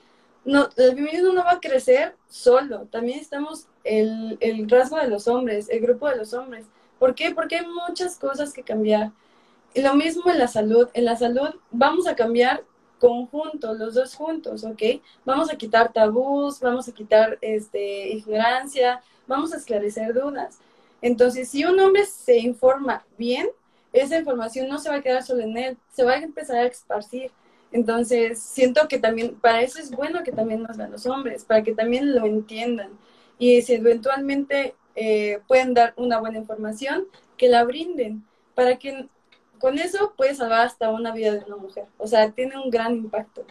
[0.45, 5.27] no, el feminismo no va a crecer solo, también estamos el, el rasgo de los
[5.27, 6.65] hombres, el grupo de los hombres.
[6.99, 7.35] ¿Por qué?
[7.35, 9.11] Porque hay muchas cosas que cambiar.
[9.73, 10.87] Y lo mismo en la salud.
[10.93, 12.63] En la salud vamos a cambiar
[12.97, 14.81] conjuntos, los dos juntos, ¿ok?
[15.25, 20.59] Vamos a quitar tabús, vamos a quitar este, ignorancia, vamos a esclarecer dudas.
[21.01, 23.49] Entonces, si un hombre se informa bien,
[23.95, 26.65] esa información no se va a quedar solo en él, se va a empezar a
[26.65, 27.31] esparcir.
[27.71, 31.63] Entonces, siento que también, para eso es bueno que también nos vean los hombres, para
[31.63, 32.91] que también lo entiendan.
[33.39, 39.07] Y si eventualmente eh, pueden dar una buena información, que la brinden, para que
[39.59, 41.85] con eso puede salvar hasta una vida de una mujer.
[41.97, 43.45] O sea, tiene un gran impacto.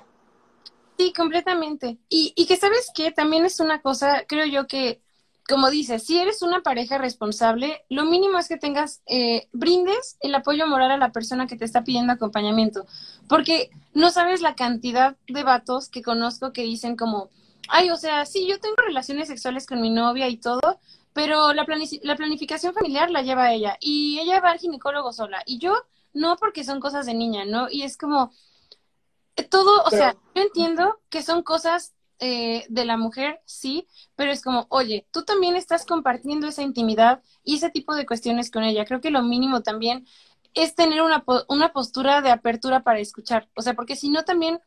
[0.99, 1.99] Sí, completamente.
[2.09, 5.01] Y, y que sabes que también es una cosa, creo yo que
[5.49, 10.34] como dices, si eres una pareja responsable, lo mínimo es que tengas, eh, brindes el
[10.34, 12.86] apoyo moral a la persona que te está pidiendo acompañamiento,
[13.28, 17.28] porque no sabes la cantidad de vatos que conozco que dicen como,
[17.68, 20.80] ay, o sea, sí, yo tengo relaciones sexuales con mi novia y todo,
[21.12, 21.66] pero la,
[22.03, 25.74] la planificación familiar la lleva ella y ella va al ginecólogo sola y yo
[26.14, 27.68] no porque son cosas de niña, ¿no?
[27.70, 28.32] Y es como,
[29.51, 31.92] todo, o sea, yo entiendo que son cosas
[32.27, 37.22] eh, de la mujer, sí, pero es como, oye, tú también estás compartiendo esa intimidad
[37.45, 38.87] y ese tipo de cuestiones con ella.
[38.87, 40.07] Creo que lo mínimo también
[40.55, 43.51] es tener una, una postura de apertura para escuchar.
[43.55, 44.61] O sea, porque si no también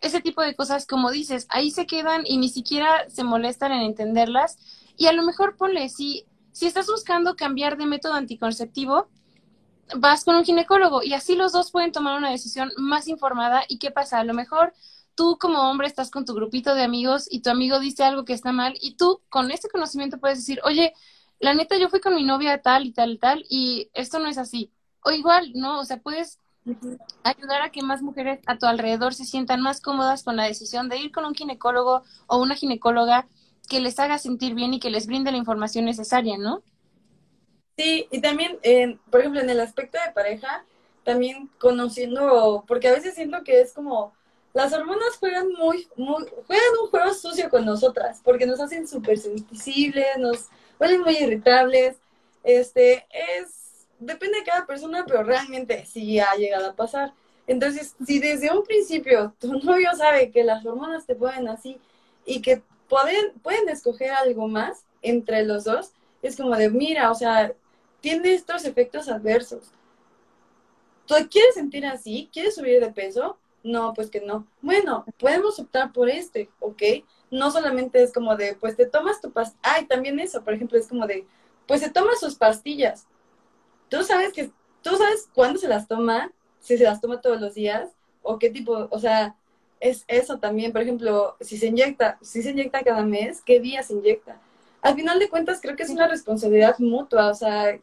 [0.00, 3.82] ese tipo de cosas, como dices, ahí se quedan y ni siquiera se molestan en
[3.82, 4.56] entenderlas.
[4.96, 9.08] Y a lo mejor ponle, si, si estás buscando cambiar de método anticonceptivo,
[9.96, 13.64] vas con un ginecólogo y así los dos pueden tomar una decisión más informada.
[13.66, 14.20] ¿Y qué pasa?
[14.20, 14.72] A lo mejor
[15.14, 18.32] tú como hombre estás con tu grupito de amigos y tu amigo dice algo que
[18.32, 20.94] está mal y tú con ese conocimiento puedes decir, oye,
[21.38, 24.28] la neta yo fui con mi novia tal y tal y tal y esto no
[24.28, 24.70] es así.
[25.04, 25.80] O igual, ¿no?
[25.80, 26.38] O sea, puedes
[27.24, 30.88] ayudar a que más mujeres a tu alrededor se sientan más cómodas con la decisión
[30.88, 33.26] de ir con un ginecólogo o una ginecóloga
[33.68, 36.62] que les haga sentir bien y que les brinde la información necesaria, ¿no?
[37.76, 38.58] Sí, y también,
[39.10, 40.64] por ejemplo, en el aspecto de pareja,
[41.04, 44.12] también conociendo, porque a veces siento que es como
[44.52, 49.18] las hormonas juegan muy, muy, juegan un juego sucio con nosotras, porque nos hacen súper
[49.18, 50.48] sensibles, nos
[50.78, 51.96] vuelven muy irritables.
[52.44, 53.06] Este,
[53.38, 57.12] es, depende de cada persona, pero realmente sí ha llegado a pasar.
[57.46, 61.80] Entonces, si desde un principio tu novio sabe que las hormonas te pueden así
[62.26, 67.14] y que pueden, pueden escoger algo más entre los dos, es como de, mira, o
[67.14, 67.52] sea,
[68.00, 69.72] tiene estos efectos adversos.
[71.06, 72.28] ¿Tú quieres sentir así?
[72.32, 73.38] ¿Quieres subir de peso?
[73.64, 74.46] No, pues que no.
[74.60, 76.82] Bueno, podemos optar por este, ¿ok?
[77.30, 79.60] No solamente es como de, pues te tomas tu pastilla.
[79.62, 81.26] Ay, también eso, por ejemplo, es como de,
[81.66, 83.06] pues se toma sus pastillas.
[83.88, 84.50] Tú sabes que,
[84.82, 87.90] tú sabes cuándo se las toma, si se las toma todos los días,
[88.22, 89.36] o qué tipo, o sea,
[89.80, 93.82] es eso también, por ejemplo, si se inyecta, si se inyecta cada mes, ¿qué día
[93.82, 94.40] se inyecta?
[94.80, 97.78] Al final de cuentas, creo que es una responsabilidad mutua, o sea,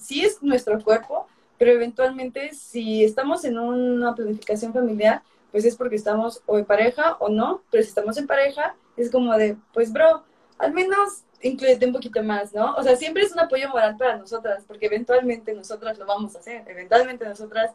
[0.00, 1.26] sí es nuestro cuerpo,
[1.58, 7.16] pero eventualmente si estamos en una planificación familiar, pues es porque estamos o en pareja
[7.20, 10.24] o no, pero si estamos en pareja, es como de, pues bro,
[10.58, 12.74] al menos incluyete un poquito más, ¿no?
[12.74, 16.38] O sea, siempre es un apoyo moral para nosotras, porque eventualmente nosotras lo vamos a
[16.38, 17.72] hacer, eventualmente nosotras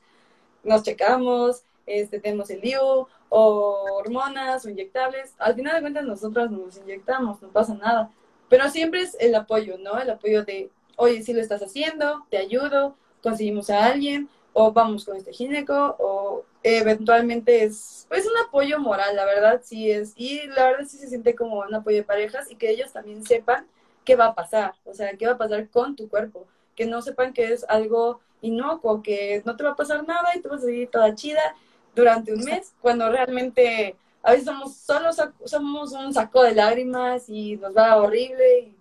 [0.63, 6.49] nos checamos, este, tenemos el DIU, o hormonas, o inyectables, al final de cuentas nosotras
[6.51, 8.11] nos inyectamos, no pasa nada,
[8.49, 9.99] pero siempre es el apoyo, ¿no?
[9.99, 15.05] El apoyo de, oye, si lo estás haciendo, te ayudo, conseguimos a alguien o vamos
[15.05, 20.47] con este gineco o eventualmente es pues un apoyo moral, la verdad sí es y
[20.47, 23.67] la verdad sí se siente como un apoyo de parejas y que ellos también sepan
[24.03, 27.01] qué va a pasar, o sea, qué va a pasar con tu cuerpo, que no
[27.01, 30.61] sepan que es algo inocuo, que no te va a pasar nada y tú vas
[30.61, 31.55] a seguir toda chida
[31.95, 35.09] durante un mes, cuando realmente a veces somos solo
[35.45, 38.77] somos un saco de lágrimas y nos va horrible y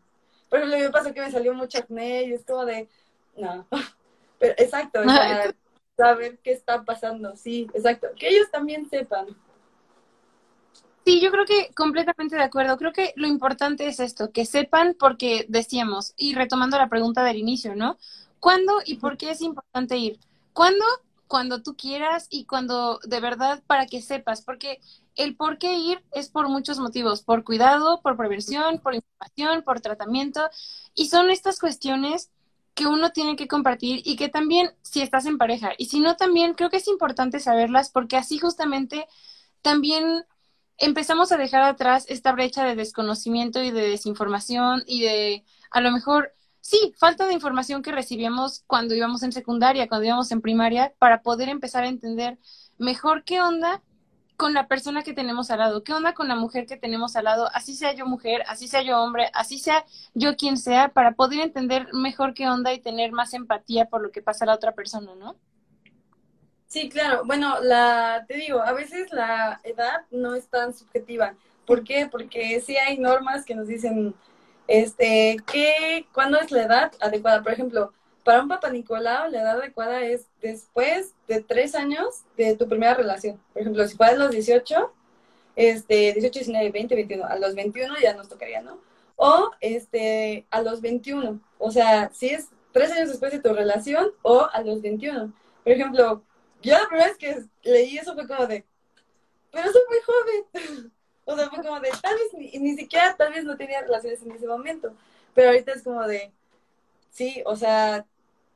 [0.48, 2.88] por ejemplo me pasa que me salió mucho acné y es como de
[3.36, 3.66] no
[4.38, 5.00] Pero, exacto,
[5.96, 8.08] saber qué está pasando, sí, exacto.
[8.18, 9.26] Que ellos también sepan.
[11.04, 12.76] Sí, yo creo que completamente de acuerdo.
[12.76, 17.38] Creo que lo importante es esto, que sepan porque decíamos, y retomando la pregunta del
[17.38, 17.96] inicio, ¿no?
[18.40, 20.18] ¿Cuándo y por qué es importante ir?
[20.52, 20.84] ¿Cuándo?
[21.26, 24.80] Cuando tú quieras y cuando de verdad para que sepas, porque
[25.14, 29.80] el por qué ir es por muchos motivos, por cuidado, por prevención, por información, por
[29.80, 30.48] tratamiento,
[30.94, 32.30] y son estas cuestiones
[32.78, 35.72] que uno tiene que compartir y que también si estás en pareja.
[35.78, 39.08] Y si no también creo que es importante saberlas porque así justamente
[39.62, 40.24] también
[40.76, 45.90] empezamos a dejar atrás esta brecha de desconocimiento y de desinformación y de a lo
[45.90, 50.94] mejor sí, falta de información que recibíamos cuando íbamos en secundaria, cuando íbamos en primaria
[51.00, 52.38] para poder empezar a entender
[52.78, 53.82] mejor qué onda
[54.38, 55.82] con la persona que tenemos al lado?
[55.82, 57.50] ¿Qué onda con la mujer que tenemos al lado?
[57.52, 59.84] Así sea yo mujer, así sea yo hombre, así sea
[60.14, 64.12] yo quien sea, para poder entender mejor qué onda y tener más empatía por lo
[64.12, 65.36] que pasa a la otra persona, ¿no?
[66.68, 67.22] Sí, claro.
[67.24, 71.34] Bueno, la, te digo, a veces la edad no es tan subjetiva.
[71.66, 72.08] ¿Por qué?
[72.08, 74.14] Porque sí hay normas que nos dicen
[74.68, 77.42] este, ¿qué, ¿cuándo es la edad adecuada?
[77.42, 77.92] Por ejemplo,
[78.28, 82.92] para un papá Nicolau, la edad adecuada es después de tres años de tu primera
[82.92, 83.40] relación.
[83.54, 84.92] Por ejemplo, si fue a los 18,
[85.56, 88.82] este, 18, 19, 20, 21, a los 21 ya nos tocaría, ¿no?
[89.16, 94.10] O este, a los 21, o sea, si es tres años después de tu relación
[94.20, 95.32] o a los 21.
[95.64, 96.22] Por ejemplo,
[96.60, 98.62] yo la primera vez que leí eso fue como de,
[99.50, 100.92] pero soy muy joven.
[101.24, 104.20] o sea, fue como de, tal vez ni, ni siquiera, tal vez no tenía relaciones
[104.20, 104.92] en ese momento.
[105.32, 106.30] Pero ahorita es como de,
[107.10, 108.04] sí, o sea,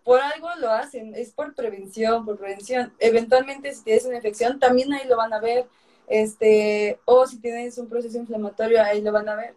[0.05, 2.93] por algo lo hacen, es por prevención, por prevención.
[2.99, 5.67] Eventualmente si tienes una infección, también ahí lo van a ver,
[6.09, 9.55] este, o si tienes un proceso inflamatorio, ahí lo van a ver.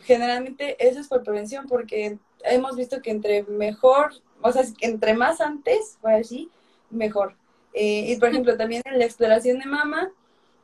[0.00, 4.12] Generalmente eso es por prevención, porque hemos visto que entre mejor,
[4.42, 6.50] o sea, entre más antes, fue así,
[6.90, 7.34] mejor.
[7.72, 10.10] Eh, y por ejemplo, también en la exploración de mama,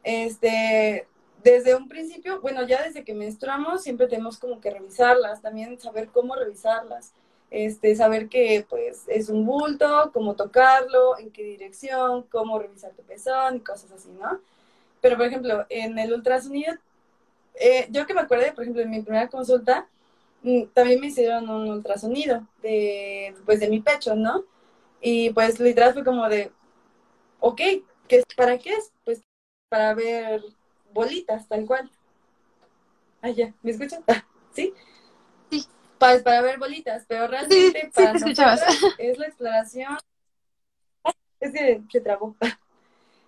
[0.02, 1.06] este,
[1.42, 6.08] desde un principio, bueno, ya desde que menstruamos, siempre tenemos como que revisarlas, también saber
[6.08, 7.12] cómo revisarlas,
[7.64, 13.02] este, saber que pues es un bulto, cómo tocarlo, en qué dirección, cómo revisar tu
[13.02, 14.40] pezón y cosas así, ¿no?
[15.00, 16.74] Pero por ejemplo, en el ultrasonido,
[17.54, 19.88] eh, yo que me acuerdo, por ejemplo, en mi primera consulta,
[20.42, 24.44] mm, también me hicieron un ultrasonido de, pues, de mi pecho, ¿no?
[25.00, 26.52] Y pues literal fue como de,
[27.40, 27.60] ok,
[28.08, 28.92] ¿qué, ¿para qué es?
[29.04, 29.22] Pues
[29.68, 30.42] para ver
[30.92, 31.90] bolitas, tal cual.
[33.22, 34.04] Ah, ya, ¿me escuchan?
[34.52, 34.74] ¿Sí?
[35.50, 35.66] Sí.
[35.98, 38.12] Pues para ver bolitas, pero realmente para
[38.98, 39.96] es la exploración.
[41.38, 42.34] Es que se trabó.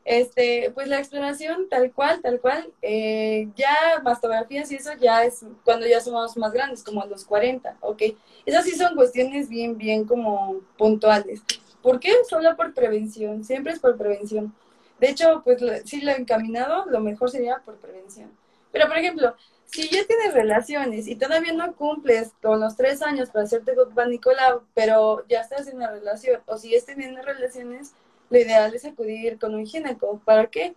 [0.09, 5.45] Este, pues la exploración tal cual, tal cual, eh, ya mastografías y eso ya es
[5.63, 8.03] cuando ya somos más grandes, como a los 40, ¿ok?
[8.47, 11.43] Esas sí son cuestiones bien, bien como puntuales.
[11.83, 12.11] ¿Por qué?
[12.27, 14.55] Solo por prevención, siempre es por prevención.
[14.99, 18.31] De hecho, pues sí lo encaminado, lo mejor sería por prevención.
[18.73, 19.37] Pero, por ejemplo,
[19.71, 24.07] si ya tienes relaciones y todavía no cumples con los tres años para hacerte Papá
[24.07, 27.93] Nicolau, pero ya estás en una relación, o si estás teniendo relaciones,
[28.31, 30.21] lo ideal es acudir con un gineco.
[30.25, 30.75] ¿Para qué?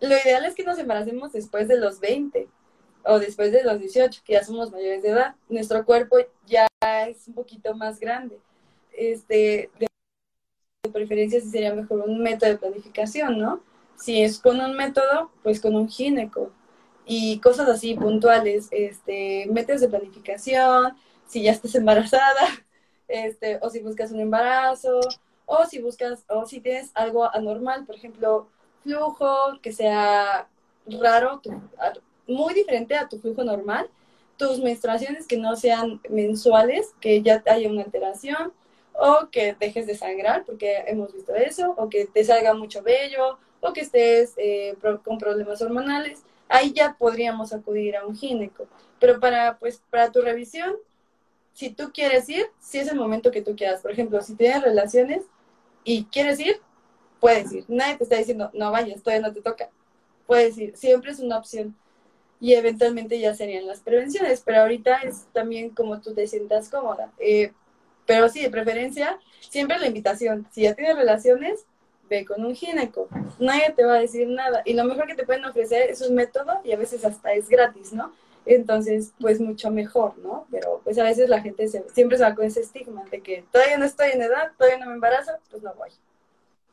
[0.00, 2.48] Lo ideal es que nos embaracemos después de los 20
[3.04, 5.34] o después de los 18, que ya somos mayores de edad.
[5.50, 6.66] Nuestro cuerpo ya
[7.06, 8.38] es un poquito más grande.
[8.92, 13.60] Este, de preferencia sería mejor un método de planificación, ¿no?
[13.96, 16.50] Si es con un método, pues con un gineco
[17.12, 20.96] y cosas así puntuales, este, métodos de planificación,
[21.26, 22.40] si ya estás embarazada,
[23.08, 25.00] este, o si buscas un embarazo,
[25.44, 28.46] o si buscas, o si tienes algo anormal, por ejemplo,
[28.84, 30.46] flujo que sea
[30.86, 31.42] raro,
[32.28, 33.90] muy diferente a tu flujo normal,
[34.36, 38.52] tus menstruaciones que no sean mensuales, que ya haya una alteración,
[38.92, 43.36] o que dejes de sangrar, porque hemos visto eso, o que te salga mucho vello,
[43.60, 48.66] o que estés eh, con problemas hormonales, ahí ya podríamos acudir a un gineco.
[48.98, 50.76] Pero para, pues, para tu revisión,
[51.52, 53.80] si tú quieres ir, si es el momento que tú quieras.
[53.80, 55.24] Por ejemplo, si tienes relaciones
[55.84, 56.60] y quieres ir,
[57.20, 57.64] puedes ir.
[57.68, 59.70] Nadie te está diciendo, no vayas, todavía no te toca.
[60.26, 61.74] Puedes ir, siempre es una opción.
[62.40, 67.12] Y eventualmente ya serían las prevenciones, pero ahorita es también como tú te sientas cómoda.
[67.18, 67.52] Eh,
[68.06, 69.18] pero sí, de preferencia,
[69.50, 70.46] siempre la invitación.
[70.50, 71.66] Si ya tienes relaciones,
[72.26, 73.08] con un gineco.
[73.38, 74.62] Nadie te va a decir nada.
[74.64, 77.48] Y lo mejor que te pueden ofrecer es un método y a veces hasta es
[77.48, 78.12] gratis, ¿no?
[78.46, 80.46] Entonces, pues mucho mejor, ¿no?
[80.50, 83.78] Pero pues a veces la gente siempre se va con ese estigma de que todavía
[83.78, 85.90] no estoy en edad, todavía no me embarazo, pues no voy.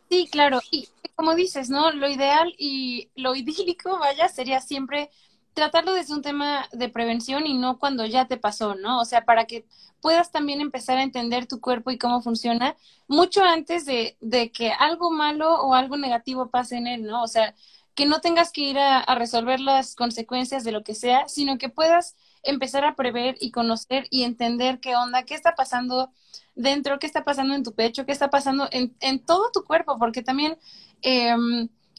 [0.10, 0.60] Sí, claro.
[0.72, 1.92] Y como dices, ¿no?
[1.92, 5.10] Lo ideal y lo idílico, vaya, sería siempre
[5.58, 9.00] tratarlo desde un tema de prevención y no cuando ya te pasó, ¿no?
[9.02, 9.66] O sea, para que
[10.02, 12.78] puedas también empezar a entender tu cuerpo y cómo funciona
[13.08, 17.24] mucho antes de, de que algo malo o algo negativo pase en él, ¿no?
[17.24, 17.56] O sea,
[17.96, 21.70] que no tengas que ir a, resolver las consecuencias de lo que sea, sino que
[21.70, 26.12] puedas empezar a prever y conocer y entender qué onda, qué está pasando
[26.54, 29.98] dentro, qué está pasando en tu pecho, qué está pasando en, en todo tu cuerpo,
[29.98, 30.60] porque también
[31.02, 31.36] eh,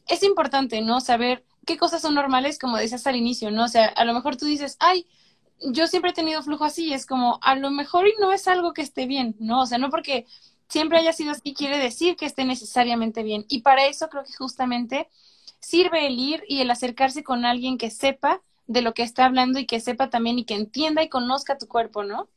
[0.06, 1.00] es importante, ¿no?
[1.00, 3.64] Saber qué cosas son normales, como decías al inicio, ¿no?
[3.64, 5.06] O sea, a lo mejor tú dices, ay,
[5.60, 8.72] yo siempre he tenido flujo así, es como, a lo mejor y no es algo
[8.72, 9.60] que esté bien, ¿no?
[9.60, 10.24] O sea, no porque
[10.70, 13.44] siempre haya sido así quiere decir que esté necesariamente bien.
[13.50, 15.08] Y para eso creo que justamente
[15.60, 19.58] sirve el ir y el acercarse con alguien que sepa de lo que está hablando
[19.58, 22.30] y que sepa también y que entienda y conozca tu cuerpo, ¿no?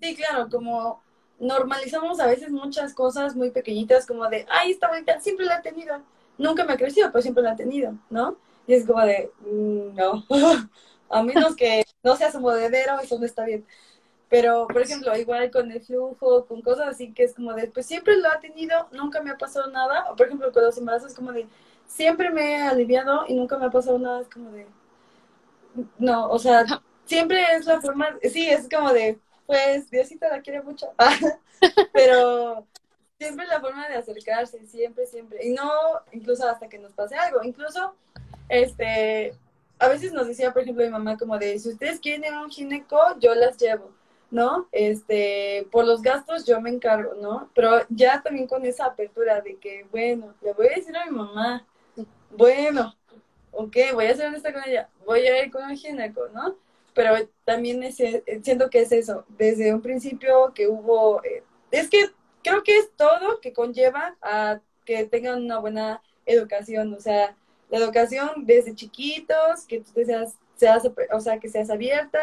[0.00, 1.02] Sí, claro, como
[1.40, 5.62] normalizamos a veces muchas cosas muy pequeñitas, como de, ay, esta bonita, siempre la he
[5.62, 6.00] tenido
[6.40, 8.36] nunca me ha crecido, pero siempre la ha tenido, ¿no?
[8.66, 10.24] Y es como de, mm, no,
[11.10, 13.66] a menos que no seas un modedero, eso no está bien.
[14.28, 17.86] Pero, por ejemplo, igual con el flujo, con cosas así que es como de, pues
[17.86, 20.10] siempre lo ha tenido, nunca me ha pasado nada.
[20.12, 21.48] O, por ejemplo, con los embarazos, como de,
[21.86, 24.20] siempre me he aliviado y nunca me ha pasado nada.
[24.22, 24.66] Es como de,
[25.98, 26.64] no, o sea,
[27.04, 30.92] siempre es la forma, sí, es como de, pues, Diosito la quiere mucho,
[31.92, 32.66] pero
[33.20, 35.70] siempre la forma de acercarse, siempre, siempre, y no
[36.10, 37.94] incluso hasta que nos pase algo, incluso,
[38.48, 39.34] este,
[39.78, 42.98] a veces nos decía, por ejemplo, mi mamá como de, si ustedes quieren un gineco,
[43.18, 43.90] yo las llevo,
[44.30, 44.68] ¿no?
[44.72, 47.50] Este, por los gastos yo me encargo, ¿no?
[47.54, 51.10] Pero ya también con esa apertura de que, bueno, le voy a decir a mi
[51.10, 51.66] mamá,
[52.30, 52.96] bueno,
[53.52, 56.56] ok, voy a hacer honesta con ella, voy a ir con un gineco, ¿no?
[56.94, 62.10] Pero también siento que es eso, desde un principio que hubo, eh, es que
[62.42, 67.36] creo que es todo que conlleva a que tengan una buena educación, o sea,
[67.70, 72.18] la educación desde chiquitos, que tú seas, seas, o sea, que seas abierta,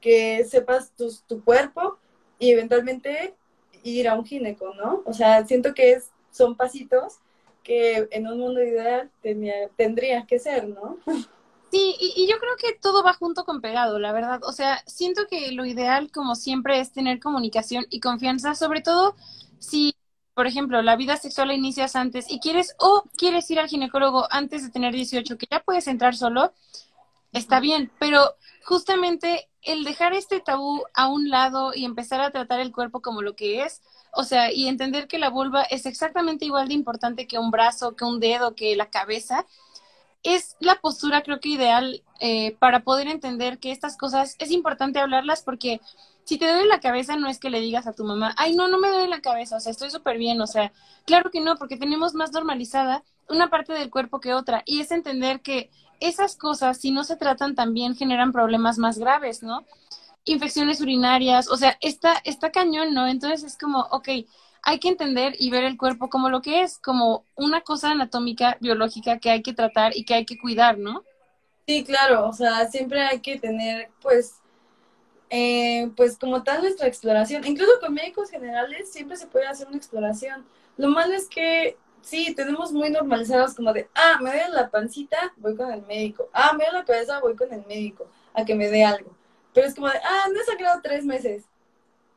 [0.00, 1.98] que sepas tu, tu cuerpo
[2.38, 3.34] y eventualmente
[3.82, 5.02] ir a un gineco, ¿no?
[5.04, 7.18] O sea, siento que es, son pasitos
[7.62, 10.98] que en un mundo ideal tenía, tendría que ser, ¿no?
[11.70, 14.40] Sí, y, y, yo creo que todo va junto con pegado, la verdad.
[14.42, 19.14] O sea, siento que lo ideal, como siempre, es tener comunicación y confianza, sobre todo
[19.60, 19.94] si,
[20.34, 24.26] por ejemplo, la vida sexual la inicias antes y quieres o quieres ir al ginecólogo
[24.30, 26.52] antes de tener 18, que ya puedes entrar solo,
[27.32, 28.34] está bien, pero
[28.64, 33.22] justamente el dejar este tabú a un lado y empezar a tratar el cuerpo como
[33.22, 33.82] lo que es,
[34.12, 37.94] o sea, y entender que la vulva es exactamente igual de importante que un brazo,
[37.94, 39.46] que un dedo, que la cabeza,
[40.22, 44.98] es la postura creo que ideal eh, para poder entender que estas cosas es importante
[44.98, 45.80] hablarlas porque
[46.24, 48.68] si te duele la cabeza no es que le digas a tu mamá, ay, no,
[48.68, 50.72] no me duele la cabeza, o sea, estoy súper bien, o sea,
[51.04, 54.90] claro que no, porque tenemos más normalizada una parte del cuerpo que otra y es
[54.90, 55.70] entender que
[56.00, 59.64] esas cosas, si no se tratan también, generan problemas más graves, ¿no?
[60.24, 63.06] Infecciones urinarias, o sea, está, está cañón, ¿no?
[63.06, 64.08] Entonces es como, ok,
[64.62, 68.56] hay que entender y ver el cuerpo como lo que es, como una cosa anatómica,
[68.60, 71.04] biológica que hay que tratar y que hay que cuidar, ¿no?
[71.66, 74.39] Sí, claro, o sea, siempre hay que tener, pues,
[75.30, 77.46] eh, pues como tal nuestra exploración.
[77.46, 80.44] Incluso con médicos generales siempre se puede hacer una exploración.
[80.76, 85.32] Lo malo es que sí, tenemos muy normalizados como de, ah, me duele la pancita,
[85.36, 86.28] voy con el médico.
[86.32, 89.14] Ah, me duele la cabeza, voy con el médico a que me dé algo.
[89.54, 91.44] Pero es como de, ah, no he sangrado tres meses.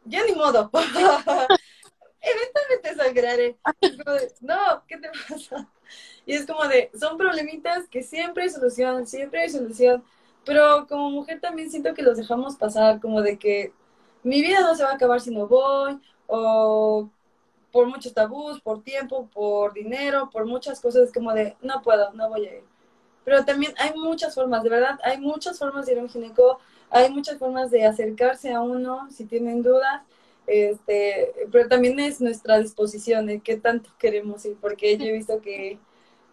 [0.06, 0.70] Ya ni modo.
[2.22, 3.58] Eventualmente sangraré.
[4.42, 5.70] no, ¿qué te pasa?
[6.26, 10.04] Y es como de, son problemitas que siempre hay solución, siempre hay solución.
[10.46, 13.74] Pero como mujer también siento que los dejamos pasar, como de que
[14.24, 17.10] mi vida no se va a acabar si no voy, o
[17.72, 22.30] por muchos tabús, por tiempo, por dinero, por muchas cosas, como de, no puedo, no
[22.30, 22.64] voy a ir.
[23.26, 26.60] Pero también hay muchas formas, de verdad, hay muchas formas de ir a un gineco,
[26.90, 30.04] hay muchas formas de acercarse a uno si tienen dudas,
[30.46, 35.42] este, pero también es nuestra disposición de qué tanto queremos ir, porque yo he visto
[35.42, 35.80] que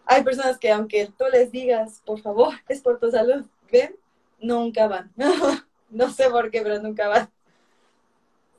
[0.05, 3.97] hay personas que aunque tú les digas, por favor, es por tu salud, ven,
[4.41, 5.13] nunca van.
[5.91, 7.31] no sé por qué, pero nunca van.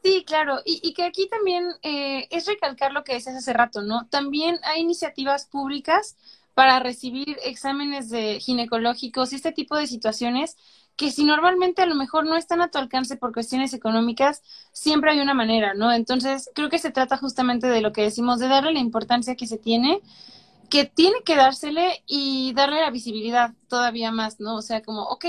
[0.03, 3.83] Sí, claro, y, y que aquí también eh, es recalcar lo que decías hace rato,
[3.83, 4.07] ¿no?
[4.09, 6.17] También hay iniciativas públicas
[6.55, 10.57] para recibir exámenes de ginecológicos y este tipo de situaciones
[10.95, 15.11] que si normalmente a lo mejor no están a tu alcance por cuestiones económicas, siempre
[15.11, 15.91] hay una manera, ¿no?
[15.91, 19.47] Entonces, creo que se trata justamente de lo que decimos, de darle la importancia que
[19.47, 20.01] se tiene,
[20.69, 24.57] que tiene que dársele y darle la visibilidad todavía más, ¿no?
[24.57, 25.25] O sea, como, ok,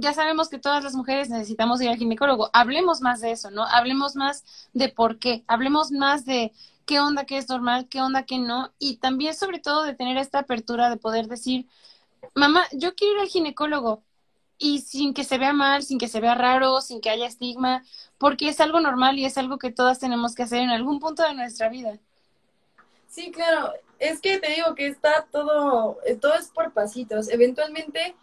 [0.00, 2.50] ya sabemos que todas las mujeres necesitamos ir al ginecólogo.
[2.52, 3.64] Hablemos más de eso, ¿no?
[3.64, 6.52] Hablemos más de por qué, hablemos más de
[6.86, 10.16] qué onda que es normal, qué onda que no, y también sobre todo de tener
[10.18, 11.66] esta apertura de poder decir,
[12.34, 14.02] mamá, yo quiero ir al ginecólogo,
[14.58, 17.82] y sin que se vea mal, sin que se vea raro, sin que haya estigma,
[18.18, 21.22] porque es algo normal y es algo que todas tenemos que hacer en algún punto
[21.22, 21.98] de nuestra vida.
[23.08, 27.28] Sí, claro, es que te digo que está todo, todo es por pasitos.
[27.28, 28.14] Eventualmente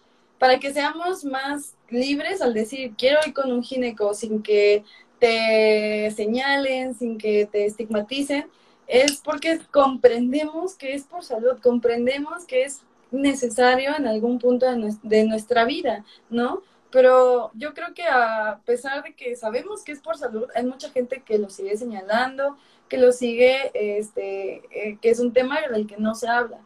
[0.42, 4.84] para que seamos más libres al decir quiero ir con un gineco sin que
[5.20, 8.50] te señalen, sin que te estigmaticen,
[8.88, 12.82] es porque comprendemos que es por salud, comprendemos que es
[13.12, 16.64] necesario en algún punto de, nuestra vida, ¿no?
[16.90, 20.90] Pero yo creo que a pesar de que sabemos que es por salud, hay mucha
[20.90, 22.58] gente que lo sigue señalando,
[22.90, 26.58] que lo sigue, este, eh, que es un tema del que no se habla.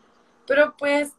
[0.47, 1.11] Pero pues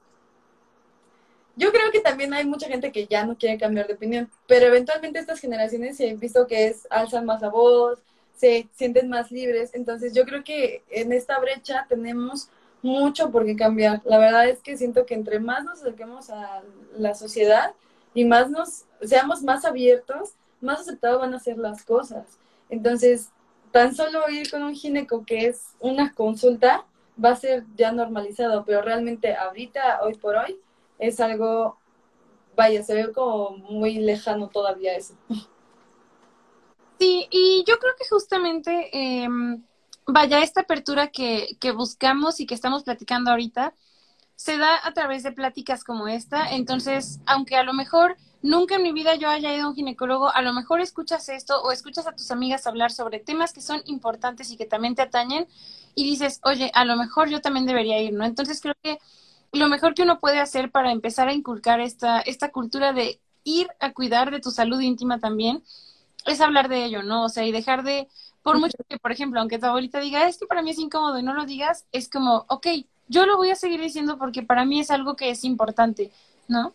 [1.57, 4.67] yo creo que también hay mucha gente que ya no quiere cambiar de opinión, pero
[4.67, 7.99] eventualmente estas generaciones se han visto que es alzan más la voz,
[8.37, 12.51] se sienten más libres, entonces yo creo que en esta brecha tenemos
[12.83, 14.03] mucho por qué cambiar.
[14.05, 16.63] La verdad es que siento que entre más nos acerquemos a
[16.97, 17.73] la sociedad
[18.15, 22.39] y más nos seamos más abiertos, más aceptados van a ser las cosas.
[22.69, 23.31] Entonces,
[23.73, 26.85] tan solo ir con un gineco que es una consulta
[27.23, 30.59] va a ser ya normalizado, pero realmente ahorita, hoy por hoy,
[30.99, 31.79] es algo
[32.57, 35.15] vaya, se ve como muy lejano todavía eso.
[36.99, 39.63] Sí, y yo creo que justamente, em,
[40.07, 43.75] vaya, esta apertura que, que buscamos y que estamos platicando ahorita,
[44.35, 46.51] se da a través de pláticas como esta.
[46.51, 50.31] Entonces, aunque a lo mejor nunca en mi vida yo haya ido a un ginecólogo,
[50.31, 53.83] a lo mejor escuchas esto o escuchas a tus amigas hablar sobre temas que son
[53.87, 55.49] importantes y que también te atañen
[55.95, 58.25] y dices, oye, a lo mejor yo también debería ir, ¿no?
[58.25, 58.99] Entonces creo que
[59.57, 63.69] lo mejor que uno puede hacer para empezar a inculcar esta, esta cultura de ir
[63.81, 65.63] a cuidar de tu salud íntima también
[66.27, 67.25] es hablar de ello, ¿no?
[67.25, 68.09] O sea, y dejar de,
[68.43, 71.19] por mucho que, por ejemplo, aunque tu abuelita diga, es que para mí es incómodo
[71.19, 72.67] y no lo digas, es como, ok,
[73.09, 76.11] yo lo voy a seguir diciendo porque para mí es algo que es importante,
[76.49, 76.75] ¿no?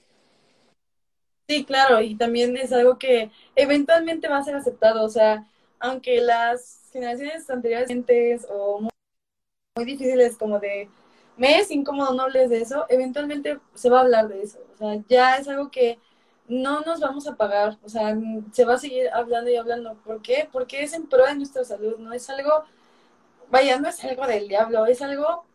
[1.47, 5.45] Sí, claro, y también es algo que eventualmente va a ser aceptado, o sea,
[5.79, 8.91] aunque las generaciones anteriores o muy,
[9.75, 10.89] muy difíciles como de
[11.37, 14.77] me es incómodo no hables de eso, eventualmente se va a hablar de eso, o
[14.77, 15.99] sea, ya es algo que
[16.51, 18.17] no nos vamos a pagar, o sea,
[18.51, 19.95] se va a seguir hablando y hablando.
[20.03, 20.49] ¿Por qué?
[20.51, 22.65] Porque es en pro de nuestra salud, no es algo,
[23.49, 25.45] vaya, no es algo del diablo, es algo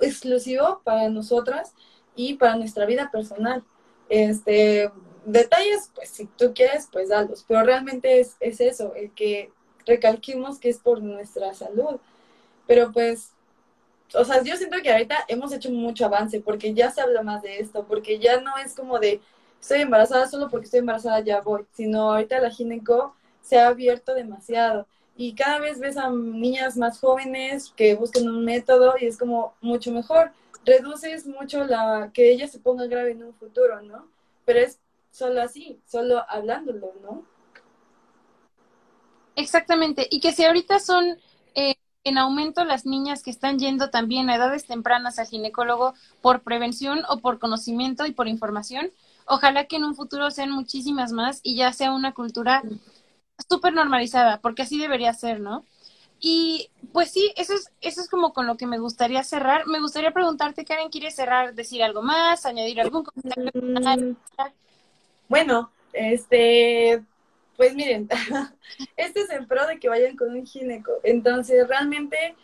[0.00, 1.74] exclusivo para nosotras
[2.14, 3.64] y para nuestra vida personal.
[4.10, 4.90] Este,
[5.24, 9.50] detalles, pues si tú quieres, pues dalos, pero realmente es, es eso, el que
[9.86, 12.00] recalquemos que es por nuestra salud.
[12.66, 13.33] Pero pues,
[14.12, 17.42] o sea, yo siento que ahorita hemos hecho mucho avance porque ya se habla más
[17.42, 19.20] de esto, porque ya no es como de
[19.60, 24.14] estoy embarazada solo porque estoy embarazada ya voy, sino ahorita la gineco se ha abierto
[24.14, 24.86] demasiado
[25.16, 29.54] y cada vez ves a niñas más jóvenes que buscan un método y es como
[29.60, 30.32] mucho mejor.
[30.64, 34.08] Reduces mucho la que ella se ponga grave en un futuro, ¿no?
[34.44, 37.24] Pero es solo así, solo hablándolo, ¿no?
[39.36, 40.06] Exactamente.
[40.10, 41.16] Y que si ahorita son
[41.54, 46.42] eh, en aumento las niñas que están yendo también a edades tempranas al ginecólogo por
[46.42, 48.90] prevención o por conocimiento y por información,
[49.26, 52.62] ojalá que en un futuro sean muchísimas más y ya sea una cultura
[53.48, 55.64] súper normalizada, porque así debería ser, ¿no?
[56.20, 59.66] Y pues sí, eso es, eso es como con lo que me gustaría cerrar.
[59.66, 63.50] Me gustaría preguntarte, Karen, ¿quieres cerrar, decir algo más, añadir algún comentario?
[63.54, 64.14] Mm,
[65.28, 67.02] bueno, este,
[67.56, 68.08] pues miren,
[68.96, 70.92] este es en pro de que vayan con un gineco.
[71.02, 72.34] Entonces, realmente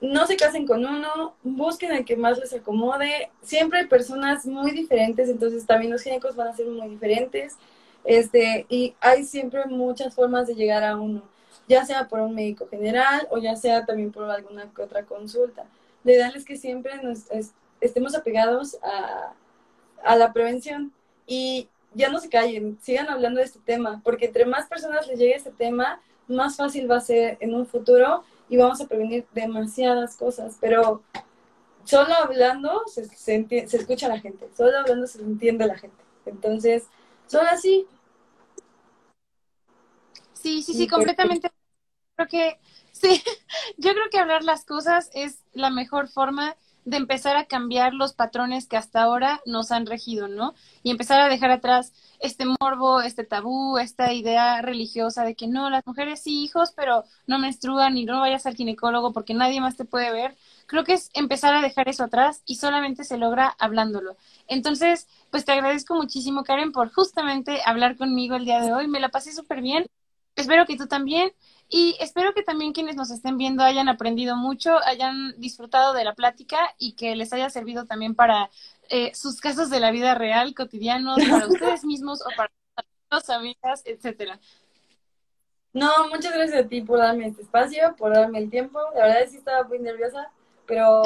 [0.00, 3.30] no se casen con uno, busquen el que más les acomode.
[3.42, 7.56] Siempre hay personas muy diferentes, entonces también los ginecos van a ser muy diferentes.
[8.04, 11.22] Este, y hay siempre muchas formas de llegar a uno,
[11.66, 15.64] ya sea por un médico general o ya sea también por alguna otra consulta.
[16.04, 17.24] Lo ideal es que siempre nos
[17.80, 19.32] estemos apegados a,
[20.04, 20.92] a la prevención
[21.26, 25.18] y ya no se callen, sigan hablando de este tema, porque entre más personas les
[25.18, 29.26] llegue este tema, más fácil va a ser en un futuro y vamos a prevenir
[29.32, 31.02] demasiadas cosas, pero
[31.84, 35.96] solo hablando se, se, se escucha a la gente, solo hablando se entiende la gente.
[36.26, 36.84] Entonces,
[37.26, 37.86] solo así,
[40.46, 41.50] Sí, sí, sí, completamente.
[42.14, 42.60] Creo que,
[42.92, 43.20] sí,
[43.78, 46.56] yo creo que hablar las cosas es la mejor forma
[46.86, 50.54] de empezar a cambiar los patrones que hasta ahora nos han regido, ¿no?
[50.82, 55.68] Y empezar a dejar atrás este morbo, este tabú, esta idea religiosa de que no,
[55.68, 59.76] las mujeres sí hijos, pero no menstruan y no vayas al ginecólogo porque nadie más
[59.76, 60.36] te puede ver.
[60.66, 64.16] Creo que es empezar a dejar eso atrás y solamente se logra hablándolo.
[64.46, 68.88] Entonces, pues te agradezco muchísimo, Karen, por justamente hablar conmigo el día de hoy.
[68.88, 69.86] Me la pasé súper bien
[70.36, 71.32] Espero que tú también
[71.68, 76.14] y espero que también quienes nos estén viendo hayan aprendido mucho, hayan disfrutado de la
[76.14, 78.50] plática y que les haya servido también para
[78.88, 82.50] eh, sus casos de la vida real, cotidianos, para ustedes mismos o para
[83.10, 84.38] sus amigas, etcétera.
[85.72, 88.80] No, muchas gracias a ti por darme este espacio, por darme el tiempo.
[88.94, 90.30] La verdad es que estaba muy nerviosa,
[90.66, 91.02] pero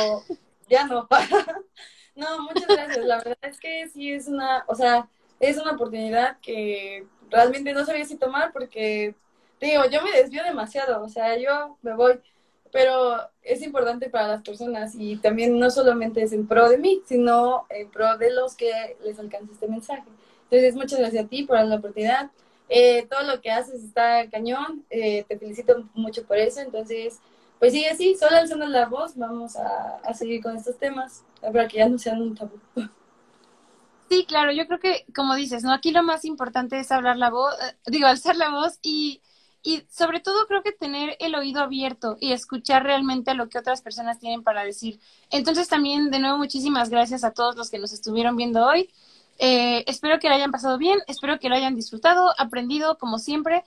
[0.68, 1.08] ya no.
[2.14, 3.04] no, muchas gracias.
[3.04, 5.08] La verdad es que sí es una, o sea,
[5.40, 9.16] es una oportunidad que realmente no sabía si tomar porque,
[9.68, 12.20] digo, yo me desvío demasiado, o sea, yo me voy,
[12.72, 17.02] pero es importante para las personas y también no solamente es en pro de mí,
[17.06, 20.04] sino en pro de los que les alcance este mensaje.
[20.44, 22.30] Entonces, muchas gracias a ti por la oportunidad.
[22.68, 27.18] Eh, todo lo que haces está cañón, eh, te felicito mucho por eso, entonces,
[27.58, 31.66] pues sigue así, solo alzando la voz, vamos a, a seguir con estos temas, para
[31.66, 32.58] que ya no sean un tabú.
[34.08, 35.72] Sí, claro, yo creo que, como dices, ¿no?
[35.72, 39.20] Aquí lo más importante es hablar la voz, eh, digo, alzar la voz y,
[39.62, 43.82] y sobre todo creo que tener el oído abierto y escuchar realmente lo que otras
[43.82, 45.00] personas tienen para decir.
[45.30, 48.90] Entonces también, de nuevo, muchísimas gracias a todos los que nos estuvieron viendo hoy.
[49.38, 53.64] Eh, espero que lo hayan pasado bien, espero que lo hayan disfrutado, aprendido como siempre.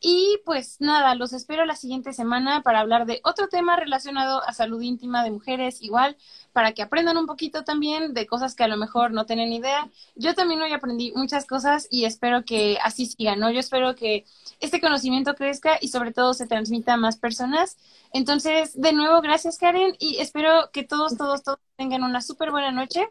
[0.00, 4.52] Y pues nada, los espero la siguiente semana para hablar de otro tema relacionado a
[4.52, 6.16] salud íntima de mujeres, igual,
[6.52, 9.90] para que aprendan un poquito también de cosas que a lo mejor no tienen idea.
[10.14, 13.50] Yo también hoy aprendí muchas cosas y espero que así siga, ¿no?
[13.50, 14.26] Yo espero que
[14.60, 17.78] este conocimiento crezca y sobre todo se transmita a más personas.
[18.12, 22.70] Entonces, de nuevo, gracias Karen y espero que todos, todos, todos tengan una súper buena
[22.70, 23.08] noche.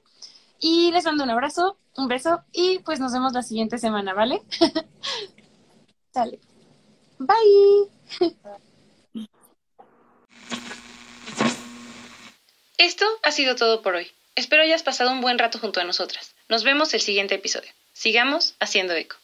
[0.60, 4.42] Y les mando un abrazo, un beso y pues nos vemos la siguiente semana, ¿vale?
[6.14, 6.55] Dale.
[7.20, 7.90] Bye.
[12.78, 14.12] Esto ha sido todo por hoy.
[14.36, 16.36] Espero hayas pasado un buen rato junto a nosotras.
[16.50, 17.72] Nos vemos el siguiente episodio.
[17.94, 19.16] Sigamos haciendo eco.